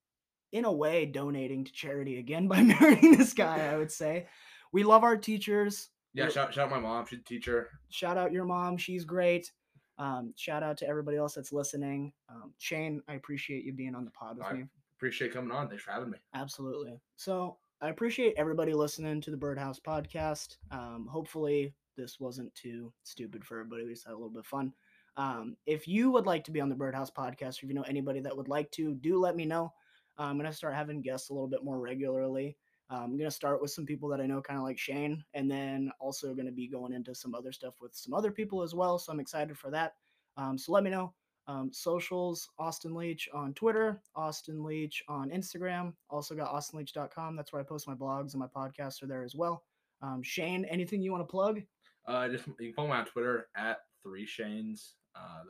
in 0.52 0.64
a 0.64 0.72
way 0.72 1.06
donating 1.06 1.64
to 1.64 1.72
charity 1.72 2.18
again 2.18 2.48
by 2.54 2.62
marrying 2.62 3.16
this 3.16 3.32
guy 3.32 3.66
i 3.72 3.76
would 3.76 3.90
say 3.92 4.26
we 4.72 4.82
love 4.84 5.04
our 5.04 5.16
teachers 5.16 5.90
Yeah, 6.14 6.28
shout, 6.28 6.52
shout 6.54 6.66
out 6.66 6.70
my 6.70 6.80
mom. 6.80 7.06
She's 7.06 7.20
a 7.20 7.22
teacher. 7.24 7.70
shout 7.90 8.16
out 8.16 8.32
your 8.32 8.44
mom 8.44 8.76
she's 8.76 9.04
great 9.04 9.50
um, 9.98 10.32
shout 10.37 10.62
out 10.64 10.76
to 10.78 10.88
everybody 10.88 11.16
else 11.16 11.34
that's 11.34 11.52
listening 11.52 12.12
um, 12.28 12.52
shane 12.58 13.00
i 13.08 13.14
appreciate 13.14 13.64
you 13.64 13.72
being 13.72 13.94
on 13.94 14.04
the 14.04 14.10
pod 14.10 14.38
with 14.38 14.46
I- 14.46 14.52
me 14.54 14.64
Appreciate 14.96 15.34
coming 15.34 15.50
on. 15.50 15.68
Thanks 15.68 15.82
for 15.82 15.90
having 15.90 16.08
me. 16.10 16.18
Absolutely. 16.34 16.98
So 17.16 17.58
I 17.82 17.88
appreciate 17.88 18.32
everybody 18.38 18.72
listening 18.72 19.20
to 19.22 19.30
the 19.30 19.37
Birdhouse 19.37 19.78
podcast. 19.80 20.56
Um, 20.70 21.08
hopefully, 21.10 21.74
this 21.96 22.18
wasn't 22.20 22.54
too 22.54 22.90
stupid 23.02 23.44
for 23.44 23.58
everybody. 23.58 23.84
We 23.84 23.90
just 23.92 24.06
had 24.06 24.12
a 24.12 24.16
little 24.16 24.30
bit 24.30 24.38
of 24.40 24.46
fun. 24.46 24.72
Um, 25.16 25.57
if 25.66 25.87
you 25.87 26.11
would 26.11 26.27
like 26.27 26.44
to 26.44 26.50
be 26.50 26.61
on 26.61 26.68
the 26.68 26.74
Birdhouse 26.74 27.11
podcast, 27.11 27.62
or 27.62 27.66
if 27.66 27.68
you 27.68 27.74
know 27.74 27.83
anybody 27.83 28.20
that 28.20 28.37
would 28.37 28.48
like 28.48 28.70
to, 28.72 28.94
do 28.94 29.18
let 29.18 29.37
me 29.37 29.44
know. 29.44 29.72
Uh, 30.18 30.24
I'm 30.24 30.38
going 30.38 30.50
to 30.50 30.57
start 30.57 30.74
having 30.74 31.03
guests 31.03 31.31
a 31.31 31.33
little 31.33 31.48
bit 31.48 31.64
more 31.64 31.79
regularly. 31.79 32.57
Um, 32.90 33.03
I'm 33.03 33.16
going 33.16 33.31
to 33.31 33.31
start 33.31 33.62
with 33.62 33.70
some 33.70 33.87
people 33.87 34.09
that 34.11 34.20
I 34.20 34.27
know, 34.27 34.42
kind 34.42 34.59
of 34.59 34.64
like 34.64 34.79
Shane, 34.79 35.24
and 35.35 35.50
then 35.50 35.90
also 36.00 36.35
going 36.35 36.46
to 36.46 36.53
be 36.53 36.68
going 36.68 36.92
into 36.92 37.14
some 37.14 37.35
other 37.35 37.53
stuff 37.53 37.74
with 37.81 37.94
some 37.94 38.12
other 38.12 38.31
people 38.31 38.62
as 38.62 38.74
well. 38.74 38.98
So 38.98 39.11
I'm 39.11 39.20
excited 39.20 39.57
for 39.57 39.70
that. 39.70 39.94
Um, 40.37 40.59
so 40.59 40.72
let 40.72 40.85
me 40.85 40.90
know. 40.90 41.14
Um, 41.46 41.70
socials, 41.72 42.48
Austin 42.59 42.94
Leach 42.94 43.29
on 43.35 43.53
Twitter, 43.55 44.00
Austin 44.16 44.64
Leach 44.64 45.03
on 45.09 45.31
Instagram. 45.31 45.92
Also 46.09 46.35
got 46.35 46.53
austinleach.com. 46.53 47.37
That's 47.37 47.53
where 47.53 47.61
I 47.61 47.64
post 47.64 47.87
my 47.87 47.94
blogs 47.94 48.33
and 48.33 48.40
my 48.40 48.46
podcasts 48.46 49.03
are 49.03 49.07
there 49.07 49.24
as 49.24 49.35
well. 49.35 49.62
Um, 50.00 50.22
Shane, 50.22 50.64
anything 50.66 51.03
you 51.03 51.12
want 51.12 51.22
to 51.22 51.31
plug? 51.31 51.62
Uh, 52.07 52.29
just 52.29 52.46
you 52.59 52.66
can 52.66 52.72
follow 52.74 52.88
me 52.88 52.94
on 52.94 53.05
Twitter 53.07 53.48
at 53.57 53.79
three 54.03 54.27
Shanes. 54.27 54.92
Uh, 55.16 55.44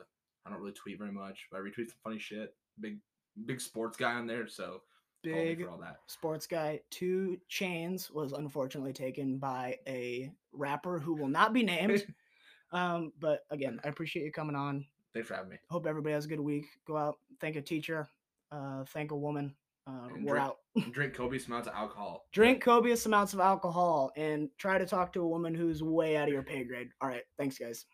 I 0.45 0.49
don't 0.49 0.59
really 0.59 0.73
tweet 0.73 0.99
very 0.99 1.11
much, 1.11 1.47
but 1.51 1.57
I 1.57 1.61
retweet 1.61 1.87
some 1.87 1.99
funny 2.03 2.19
shit. 2.19 2.53
Big 2.79 2.97
big 3.45 3.59
sports 3.59 3.97
guy 3.97 4.13
on 4.13 4.27
there, 4.27 4.47
so 4.47 4.81
Big 5.23 5.63
for 5.63 5.69
all 5.71 5.77
that. 5.79 5.99
sports 6.07 6.45
guy. 6.45 6.79
Two 6.91 7.37
Chainz 7.49 8.11
was 8.11 8.33
unfortunately 8.33 8.93
taken 8.93 9.37
by 9.37 9.77
a 9.87 10.31
rapper 10.53 10.99
who 10.99 11.13
will 11.15 11.27
not 11.27 11.51
be 11.51 11.63
named. 11.63 12.05
um, 12.71 13.11
but 13.19 13.45
again, 13.49 13.79
I 13.83 13.87
appreciate 13.87 14.23
you 14.23 14.31
coming 14.31 14.55
on. 14.55 14.85
Thanks 15.13 15.27
for 15.27 15.35
having 15.35 15.49
me. 15.49 15.57
Hope 15.69 15.87
everybody 15.87 16.13
has 16.13 16.25
a 16.25 16.27
good 16.27 16.39
week. 16.39 16.65
Go 16.85 16.97
out, 16.97 17.15
thank 17.41 17.55
a 17.55 17.61
teacher, 17.61 18.07
uh, 18.51 18.83
thank 18.89 19.11
a 19.11 19.17
woman. 19.17 19.55
Uh, 19.87 20.07
we're 20.19 20.33
drink- 20.33 20.37
out. 20.37 20.57
Drink 20.91 21.13
copious 21.13 21.47
amounts 21.47 21.67
of 21.67 21.73
alcohol. 21.75 22.25
Drink 22.33 22.61
copious 22.61 23.05
amounts 23.05 23.33
of 23.33 23.39
alcohol 23.39 24.11
and 24.17 24.49
try 24.57 24.77
to 24.77 24.85
talk 24.85 25.13
to 25.13 25.21
a 25.21 25.27
woman 25.27 25.53
who's 25.53 25.83
way 25.83 26.17
out 26.17 26.27
of 26.27 26.33
your 26.33 26.41
pay 26.43 26.63
grade. 26.63 26.89
All 27.01 27.07
right. 27.07 27.21
Thanks, 27.37 27.57
guys. 27.57 27.85